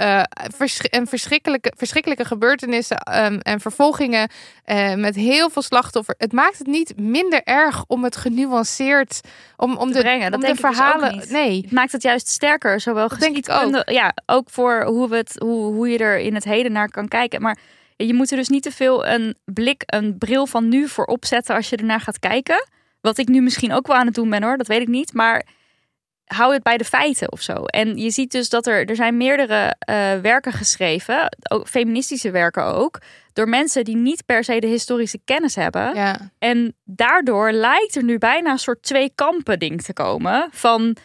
[0.57, 4.31] vers- een verschrikkelijke, verschrikkelijke gebeurtenissen ehm, en vervolgingen
[4.65, 6.17] eh, met heel veel slachtoffers.
[6.19, 9.21] Het maakt het niet minder erg om het genuanceerd,
[9.57, 10.31] om, om de, brengen.
[10.31, 11.19] Dat om de denk ik dus ook verhalen.
[11.19, 11.31] niet.
[11.31, 11.61] nee.
[11.63, 15.17] Het maakt het juist sterker, zowel Dat denk ik geschiedkunde, ja, ook voor hoe, we
[15.17, 17.43] het, hoe, hoe je er in het heden naar kan kijken.
[17.43, 17.59] Maar
[17.97, 21.55] je moet er dus niet te veel een blik, een bril van nu voor opzetten
[21.55, 22.67] als je ernaar gaat kijken.
[23.01, 25.13] Wat ik nu misschien ook wel aan het doen ben hoor, dat weet ik niet.
[25.13, 25.47] Maar
[26.25, 27.53] hou het bij de feiten of zo.
[27.55, 32.65] En je ziet dus dat er, er zijn meerdere eh, werken geschreven, ook feministische werken
[32.65, 33.01] ook,
[33.33, 35.95] door mensen die niet per se de historische kennis hebben.
[35.95, 36.31] Ja.
[36.39, 40.49] En daardoor lijkt er nu bijna een soort twee kampen ding te komen.
[40.53, 40.97] Van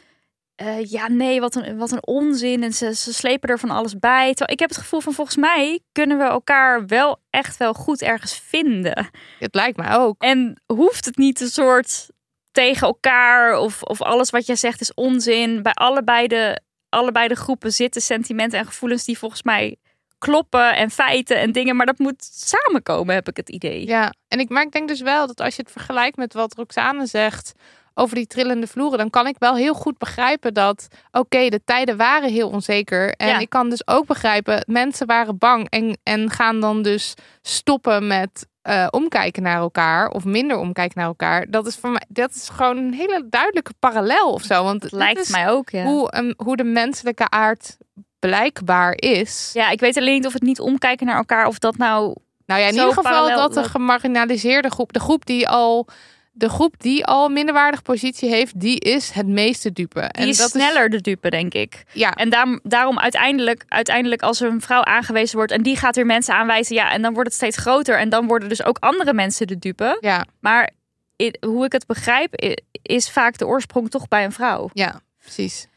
[0.64, 2.64] eh, ja, nee, wat een, wat een onzin.
[2.64, 4.28] En ze, ze slepen er van alles bij.
[4.28, 8.02] Terwijl ik heb het gevoel van volgens mij kunnen we elkaar wel echt wel goed
[8.02, 9.10] ergens vinden.
[9.40, 10.22] Het lijkt mij ook.
[10.22, 12.08] En hoeft het niet een soort
[12.52, 15.62] tegen elkaar of, of alles wat jij zegt is onzin.
[15.62, 19.78] Bij allebei de, allebei de groepen zitten sentimenten en gevoelens die volgens mij
[20.18, 21.76] kloppen en feiten en dingen.
[21.76, 23.88] Maar dat moet samenkomen, heb ik het idee.
[23.88, 26.56] Ja, en ik, maar ik denk dus wel dat als je het vergelijkt met wat
[26.56, 27.54] Roxane zegt
[27.94, 31.98] over die trillende vloeren, dan kan ik wel heel goed begrijpen dat, oké, de tijden
[31.98, 33.14] waren heel onzeker.
[33.14, 33.40] En Ja.
[33.40, 38.48] ik kan dus ook begrijpen, mensen waren bang en, en gaan dan dus stoppen met
[38.62, 41.46] eh, omkijken naar elkaar of minder omkijken naar elkaar.
[41.50, 44.64] Dat is voor mij, dat is gewoon een hele duidelijke parallel of zo.
[44.64, 45.84] Want Het lijkt mij ook, ja.
[45.84, 47.78] hoe, hoe de menselijke aard
[48.20, 49.50] blijkbaar is.
[49.54, 52.16] Ja, ik weet alleen niet of het niet omkijken naar elkaar of dat nou...
[52.46, 55.88] Nou ja, in ieder geval dat de gemarginaliseerde groep, de groep die al,
[56.36, 60.00] de groep die al een minderwaardige positie heeft, die is het meeste dupe.
[60.00, 61.84] Die en is dat sneller de dupe, denk ik.
[61.92, 65.52] ja, En daarom, daarom uiteindelijk, uiteindelijk als er een vrouw aangewezen wordt...
[65.52, 68.00] en die gaat weer mensen aanwijzen, ja, en dan wordt het steeds groter...
[68.00, 69.98] en dan worden dus ook andere mensen de dupe.
[70.00, 70.70] ja, Maar
[71.40, 74.70] hoe ik het begrijp, is vaak de oorsprong toch bij een vrouw.
[74.74, 75.68] ja, precies.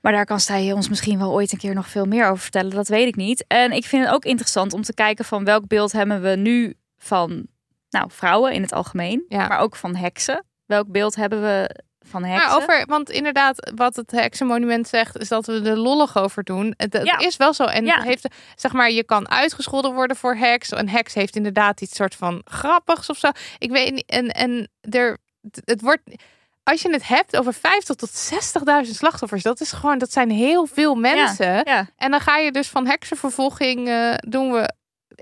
[0.00, 2.70] Maar daar kan Stij ons misschien wel ooit een keer nog veel meer over vertellen.
[2.70, 3.44] Dat weet ik niet.
[3.48, 6.74] En ik vind het ook interessant om te kijken van welk beeld hebben we nu
[6.98, 7.46] van
[7.90, 9.24] nou, vrouwen in het algemeen.
[9.28, 9.46] Ja.
[9.46, 10.44] Maar ook van heksen.
[10.66, 12.56] Welk beeld hebben we van heksen?
[12.56, 16.74] Over, want inderdaad, wat het heksenmonument zegt, is dat we er lollig over doen.
[16.76, 17.18] Het, het Ja.
[17.18, 17.64] is wel zo.
[17.64, 17.94] En Ja.
[17.94, 20.70] het heeft, zeg maar, je kan uitgescholden worden voor heks.
[20.70, 23.28] Een heks heeft inderdaad iets soort van grappigs of zo.
[23.58, 24.06] Ik weet niet.
[24.06, 25.18] En, en er,
[25.64, 26.02] het wordt.
[26.62, 28.10] Als je het hebt over 50 tot
[28.86, 31.60] 60.000 slachtoffers, dat is gewoon, dat zijn heel veel mensen.
[31.64, 31.86] Ja.
[31.96, 34.72] En dan ga je dus van heksenvervolging eh, doen we.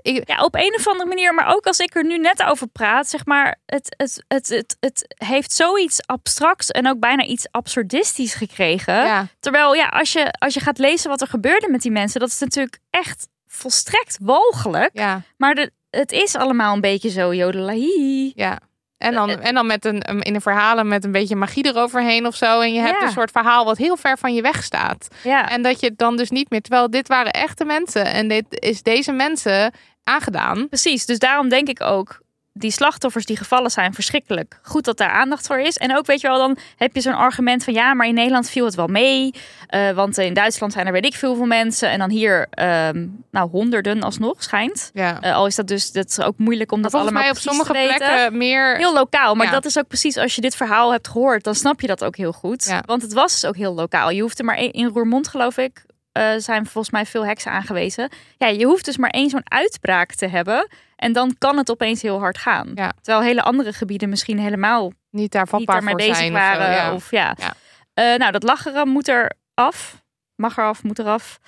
[0.01, 1.33] Ik, ja, op een of andere manier.
[1.33, 4.77] Maar ook als ik er nu net over praat, zeg maar, het, het, het, het,
[4.79, 8.93] het heeft zoiets abstracts en ook bijna iets absurdistisch gekregen.
[8.93, 12.19] ja, Terwijl, ja, als je, als je gaat lezen wat er gebeurde met die mensen,
[12.19, 14.89] dat is natuurlijk echt volstrekt walgelijk.
[14.93, 18.31] ja, Maar de, het is allemaal een beetje zo jodelahi.
[18.35, 18.59] ja.
[18.97, 22.35] En dan, en dan met een, in een verhalen met een beetje magie eroverheen of
[22.35, 22.59] zo.
[22.61, 23.05] En je hebt Ja.
[23.05, 25.07] een soort verhaal wat heel ver van je weg staat.
[25.23, 25.49] Ja.
[25.49, 26.61] En dat je dan dus niet meer.
[26.61, 28.05] Terwijl dit waren echte mensen.
[28.05, 29.73] En dit is deze mensen
[30.03, 30.67] aangedaan.
[30.69, 32.19] Precies, dus daarom denk ik ook,
[32.57, 34.59] die slachtoffers die gevallen zijn, verschrikkelijk.
[34.63, 35.77] Goed dat daar aandacht voor is.
[35.77, 38.49] En ook, weet je wel, dan heb je zo'n argument van ja, maar in Nederland
[38.49, 39.33] viel het wel mee.
[39.67, 41.89] Eh, want in Duitsland zijn er weet ik veel veel mensen.
[41.89, 44.89] En dan hier, ehm, nou, honderden alsnog schijnt.
[44.93, 45.21] Ja.
[45.21, 47.71] Eh, al is dat dus dat is ook moeilijk om dat allemaal mij op sommige
[47.73, 47.95] te weten.
[47.97, 48.77] plekken meer.
[48.77, 49.51] Heel lokaal, maar Ja.
[49.51, 52.15] dat is ook precies als je dit verhaal hebt gehoord, dan snap je dat ook
[52.15, 52.65] heel goed.
[52.65, 52.83] Ja.
[52.85, 54.09] Want het was dus ook heel lokaal.
[54.09, 55.85] Je hoeft er maar in Roermond, geloof ik,
[56.15, 58.09] eh, zijn volgens mij veel heksen aangewezen.
[58.37, 62.01] Ja, je hoeft dus maar één zo'n uitbraak te hebben en dan kan het opeens
[62.01, 62.71] heel hard gaan.
[62.75, 62.93] Ja.
[63.01, 66.31] Terwijl hele andere gebieden misschien helemaal niet daar niet vatbaar daarmee voor bezig zijn.
[66.31, 66.61] waren.
[66.61, 66.93] Of zo, ja.
[66.93, 67.35] Of, ja.
[67.37, 67.53] Ja.
[67.93, 70.03] Eh, nou, dat lacheren moet er af.
[70.35, 71.39] Mag eraf, moet eraf.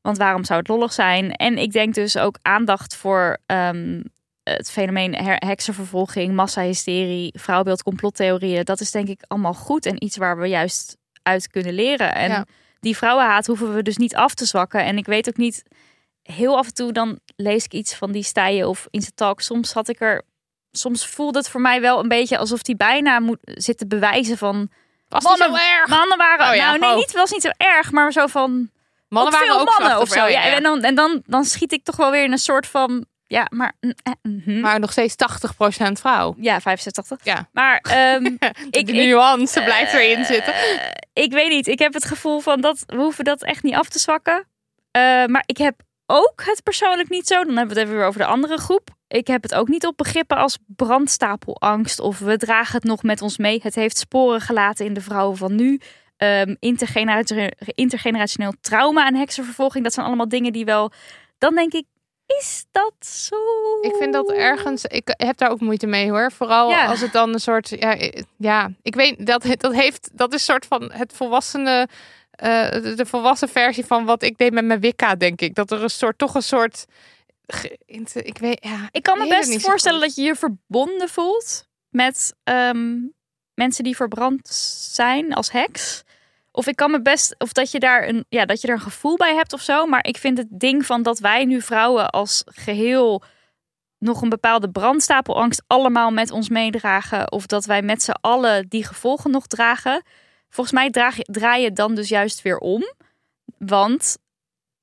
[0.00, 1.32] Want waarom zou het lollig zijn?
[1.32, 4.02] En ik denk dus ook aandacht voor ehm,
[4.42, 8.64] het fenomeen heksenvervolging, massahysterie, vrouwbeeld, complottheorieën.
[8.64, 12.14] Dat is denk ik allemaal goed en iets waar we juist uit kunnen leren.
[12.14, 12.44] En Ja.
[12.84, 14.84] Die vrouwenhaat hoeven we dus niet af te zwakken.
[14.84, 15.62] En ik weet ook niet,
[16.22, 19.40] heel af en toe dan lees ik iets van die stijen of in zijn talk.
[19.40, 20.22] Soms had ik er,
[20.70, 24.70] soms voelde het voor mij wel een beetje alsof die bijna moet zitten bewijzen van
[25.08, 25.88] Was niet zo Mannen- erg.
[25.88, 26.96] mannen waren, Oh ja, nou nee, oh.
[26.96, 28.70] niet was niet zo erg, maar zo van
[29.08, 30.24] Mannen ook waren veel ook mannen of zo.
[30.24, 32.66] Oh, ja, En, dan, en dan, dan schiet ik toch wel weer in een soort
[32.66, 34.60] van, ja, maar mm, eh, mhm.
[34.60, 35.14] Maar nog steeds
[35.88, 36.34] 80% vrouw.
[36.38, 37.18] ja, 65.
[37.24, 37.48] Ja.
[37.52, 38.24] Maar ehm,
[38.70, 40.54] Ik, de ik, nuance blijft erin zitten.
[40.54, 41.66] eh, ik weet niet.
[41.66, 44.44] Ik heb het gevoel van dat we hoeven dat echt niet af te zwakken.
[44.90, 47.34] Eh, maar ik heb ook het persoonlijk niet zo.
[47.44, 48.88] Dan hebben we het even weer over de andere groep.
[49.08, 53.22] Ik heb het ook niet op begrippen als brandstapelangst of we dragen het nog met
[53.22, 53.60] ons mee.
[53.62, 55.80] Het heeft sporen gelaten in de vrouwen van nu.
[56.58, 59.84] Intergenera- intergenerationeel trauma en heksenvervolging.
[59.84, 60.92] Dat zijn allemaal dingen die wel.
[61.38, 61.84] Dan denk ik,
[62.26, 63.36] is dat zo?
[63.80, 66.32] Ik vind dat ergens, ik heb daar ook moeite mee hoor.
[66.32, 66.86] Vooral Ja.
[66.86, 67.96] als het dan een soort, ja,
[68.36, 71.88] ja ik weet dat dat heeft, dat is een soort van het volwassene,
[72.30, 75.54] eh, de volwassen versie van wat ik deed met mijn Wicca, denk ik.
[75.54, 76.84] Dat er een soort, toch een soort,
[78.14, 82.96] ik weet, ja, Ik kan me best voorstellen dat je je verbonden voelt met ehm,
[83.54, 84.48] mensen die verbrand
[84.92, 86.02] zijn als heks.
[86.56, 88.80] Of ik kan me best, of dat je daar een, ja, dat je er een
[88.80, 89.86] gevoel bij hebt of zo.
[89.86, 93.22] Maar ik vind het ding van dat wij nu vrouwen als geheel
[93.98, 97.32] nog een bepaalde brandstapelangst allemaal met ons meedragen.
[97.32, 100.02] Of dat wij met z'n allen die gevolgen nog dragen.
[100.48, 102.92] volgens mij draag draai je dan dus juist weer om.
[103.58, 104.16] Want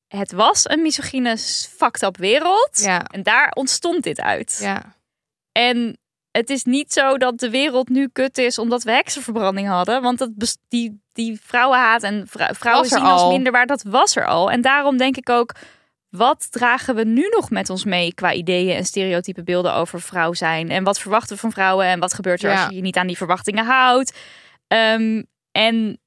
[0.07, 1.37] het was een misogyne,
[1.77, 2.81] fucked up wereld.
[2.81, 3.03] Ja.
[3.03, 4.59] En daar ontstond dit uit.
[4.61, 4.95] Ja.
[5.51, 5.97] En
[6.31, 10.01] het is niet zo dat de wereld nu kut is omdat we heksenverbranding hadden.
[10.01, 13.31] Want dat die, die vrouwenhaat en vrou- vrouwen zien als al.
[13.31, 14.51] minder waar, dat was er al.
[14.51, 15.55] En daarom denk ik ook,
[16.09, 20.33] wat dragen we nu nog met ons mee qua ideeën en stereotype beelden over vrouw
[20.33, 20.69] zijn?
[20.69, 21.85] En wat verwachten we van vrouwen?
[21.85, 22.59] En wat gebeurt er Ja.
[22.61, 24.17] als je je niet aan die verwachtingen houdt?
[24.67, 25.99] Ehm, en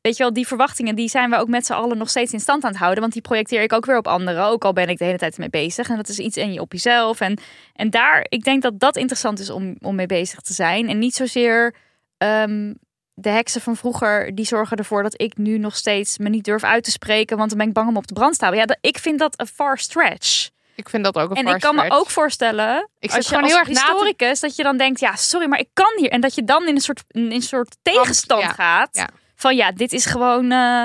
[0.00, 2.40] weet je wel, die verwachtingen die zijn we ook met z'n allen nog steeds in
[2.40, 3.00] stand aan het houden.
[3.00, 4.44] Want die projecteer ik ook weer op anderen.
[4.44, 5.88] Ook al ben ik de hele tijd ermee bezig.
[5.88, 7.20] En dat is iets in je op jezelf.
[7.20, 7.38] En,
[7.74, 10.88] en daar, ik denk dat dat interessant is om, om mee bezig te zijn.
[10.88, 11.74] En niet zozeer
[12.18, 12.74] ehm,
[13.14, 16.64] de heksen van vroeger, die zorgen ervoor dat ik nu nog steeds me niet durf
[16.64, 17.36] uit te spreken.
[17.36, 18.54] Want dan ben ik bang om op de brand te staan.
[18.54, 20.50] Ja, dat, ik vind dat een far stretch.
[20.74, 23.42] Ik vind dat ook een En ik kan me ook voorstellen, Ik als je gewoon
[23.42, 26.10] als heel erg te- historicus, dat je dan denkt, ja, sorry, maar ik kan hier.
[26.10, 28.96] En dat je dan in een soort, in een soort tegenstand ja, gaat.
[28.96, 29.08] ja.
[29.34, 30.84] Van ja, dit is gewoon eh,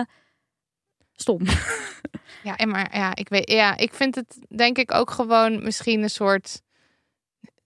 [1.16, 1.42] stom.
[2.44, 6.04] Ja, en maar ja, ik weet, ja, ik vind het denk ik ook gewoon misschien
[6.04, 6.62] een soort,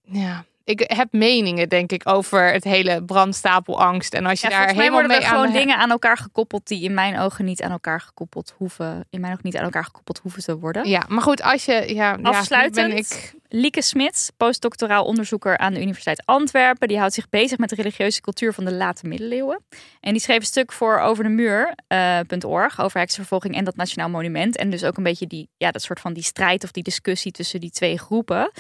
[0.02, 4.68] ja, ik heb meningen denk ik over het hele brandstapelangst en als je Ja, daar
[4.68, 7.72] helemaal worden mee aan gewoon dingen aan elkaar gekoppeld die in mijn ogen niet aan
[7.72, 9.06] elkaar gekoppeld hoeven.
[9.10, 10.88] In mijn ogen niet aan elkaar gekoppeld hoeven te worden.
[10.88, 12.88] Ja, maar goed, als je, ja, Afsluitend.
[12.88, 16.88] ben ik, Lieke Smits, postdoctoraal onderzoeker aan de Universiteit Antwerpen.
[16.88, 19.64] Die houdt zich bezig met de religieuze cultuur van de late middeleeuwen.
[20.00, 24.58] En die schreef een stuk voor over de muur.org over heksenvervolging en dat Nationaal Monument.
[24.58, 27.32] En dus ook een beetje die, ja, dat soort van die strijd of die discussie
[27.32, 28.52] tussen die twee groepen.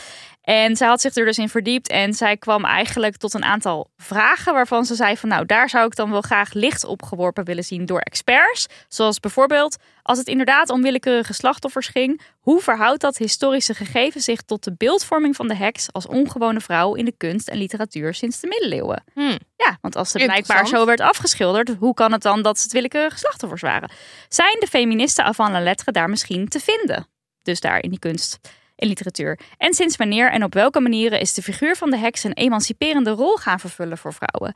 [0.41, 3.91] En zij had zich er dus in verdiept en zij kwam eigenlijk tot een aantal
[3.97, 7.45] vragen waarvan ze zei van nou, daar zou ik dan wel graag licht op geworpen
[7.45, 8.67] willen zien door experts.
[8.87, 14.41] Zoals bijvoorbeeld als het inderdaad om willekeurige slachtoffers ging, hoe verhoudt dat historische gegeven zich
[14.41, 18.39] tot de beeldvorming van de heks als ongewone vrouw in de kunst en literatuur sinds
[18.39, 19.03] de middeleeuwen?
[19.13, 19.39] Hmm.
[19.57, 23.17] Ja, want als het blijkbaar zo werd afgeschilderd, hoe kan het dan dat het willekeurige
[23.17, 23.91] slachtoffers waren?
[24.29, 27.07] Zijn de feministen avant la lettre daar misschien te vinden?
[27.41, 28.39] Dus daar in die kunst
[28.81, 29.39] en literatuur.
[29.57, 33.09] En sinds wanneer en op welke manieren is de figuur van de heks een emanciperende
[33.09, 34.55] rol gaan vervullen voor vrouwen?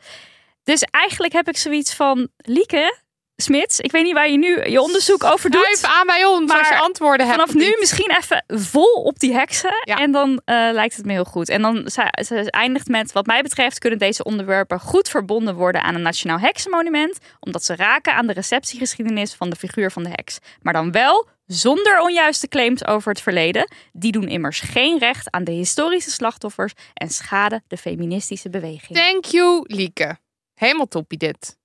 [0.63, 3.03] Dus eigenlijk heb ik zoiets van, Lieke,
[3.37, 5.77] Smits, ik weet niet waar je nu je onderzoek over doet.
[5.77, 7.39] Schuif aan bij ons als je Maar antwoorden hebt.
[7.39, 9.73] Vanaf nu misschien even vol op die heksen.
[9.83, 9.97] Ja.
[9.97, 11.49] En dan eh, lijkt het me heel goed.
[11.49, 15.81] En dan ze, ze eindigt met: Wat mij betreft kunnen deze onderwerpen goed verbonden worden
[15.81, 17.17] aan een nationaal heksenmonument.
[17.39, 20.37] Omdat ze raken aan de receptiegeschiedenis van de figuur van de heks.
[20.61, 23.71] Maar dan wel zonder onjuiste claims over het verleden.
[23.91, 28.99] Die doen immers geen recht aan de historische slachtoffers en schaden de feministische beweging.
[28.99, 30.17] Thank you, Lieke.
[30.53, 31.57] Helemaal toppie dit.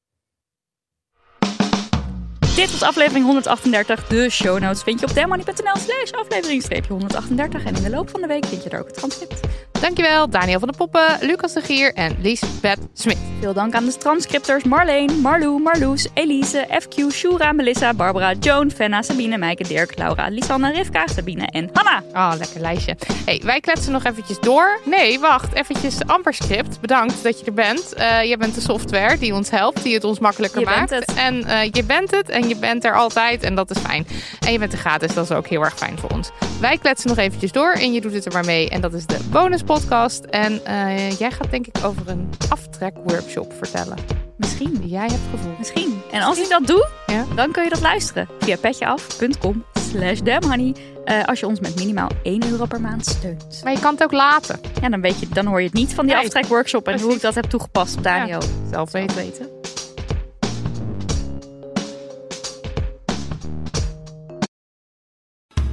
[2.55, 4.07] Dit was aflevering 138.
[4.07, 7.64] De show notes vind je op demoney.nl slash aflevering 138.
[7.64, 9.41] En in de loop van de week vind je er ook het transcript.
[9.81, 13.16] Dankjewel, Daniel van de Poppen, Lucas de Gier en Liesbeth Smit.
[13.41, 19.03] Veel dank aan de transcripters Marleen, Marlou, Marloes, Elise, FQ, Shura, Melissa, Barbara, Joan, Fenna,
[19.03, 22.03] Sabine, Meike, Dirk, Laura, Lisanne, Rivka, Sabine en Hanna.
[22.12, 22.97] Oh, lekker lijstje.
[23.24, 24.81] Hey, wij kletsen nog eventjes door.
[24.85, 25.55] Nee, wacht.
[25.55, 26.81] Eventjes Amperscript.
[26.81, 27.95] Bedankt dat je er bent.
[27.95, 30.91] Eh je bent de software die ons helpt, die het ons makkelijker Je bent maakt.
[30.91, 31.14] het.
[31.14, 34.07] En eh, je bent het en je bent er altijd en dat is fijn.
[34.47, 36.31] En je bent er gratis, dat is ook heel erg fijn voor ons.
[36.61, 38.68] Wij kletsen nog eventjes door en je doet het er maar mee.
[38.70, 40.25] En dat is de bonus podcast.
[40.25, 43.97] En eh, jij gaat denk ik over een aftrek-workshop vertellen.
[44.37, 45.59] Misschien, Die jij hebt gevoeld.
[45.59, 46.01] misschien.
[46.11, 47.25] En als ik dat doe, Ja.
[47.35, 50.75] dan kun je dat luisteren via petjeaf.com slash damhoney.
[51.05, 53.61] eh, als je ons met minimaal 1 euro per maand steunt.
[53.64, 54.61] Maar je kan het ook laten.
[54.83, 57.14] Ja, dan, weet je, dan hoor je het niet van die Nee, aftrekworkshop en hoe
[57.14, 58.41] ik dat heb toegepast op Daniel.
[58.71, 59.16] Zelf weten.
[59.16, 59.49] weten.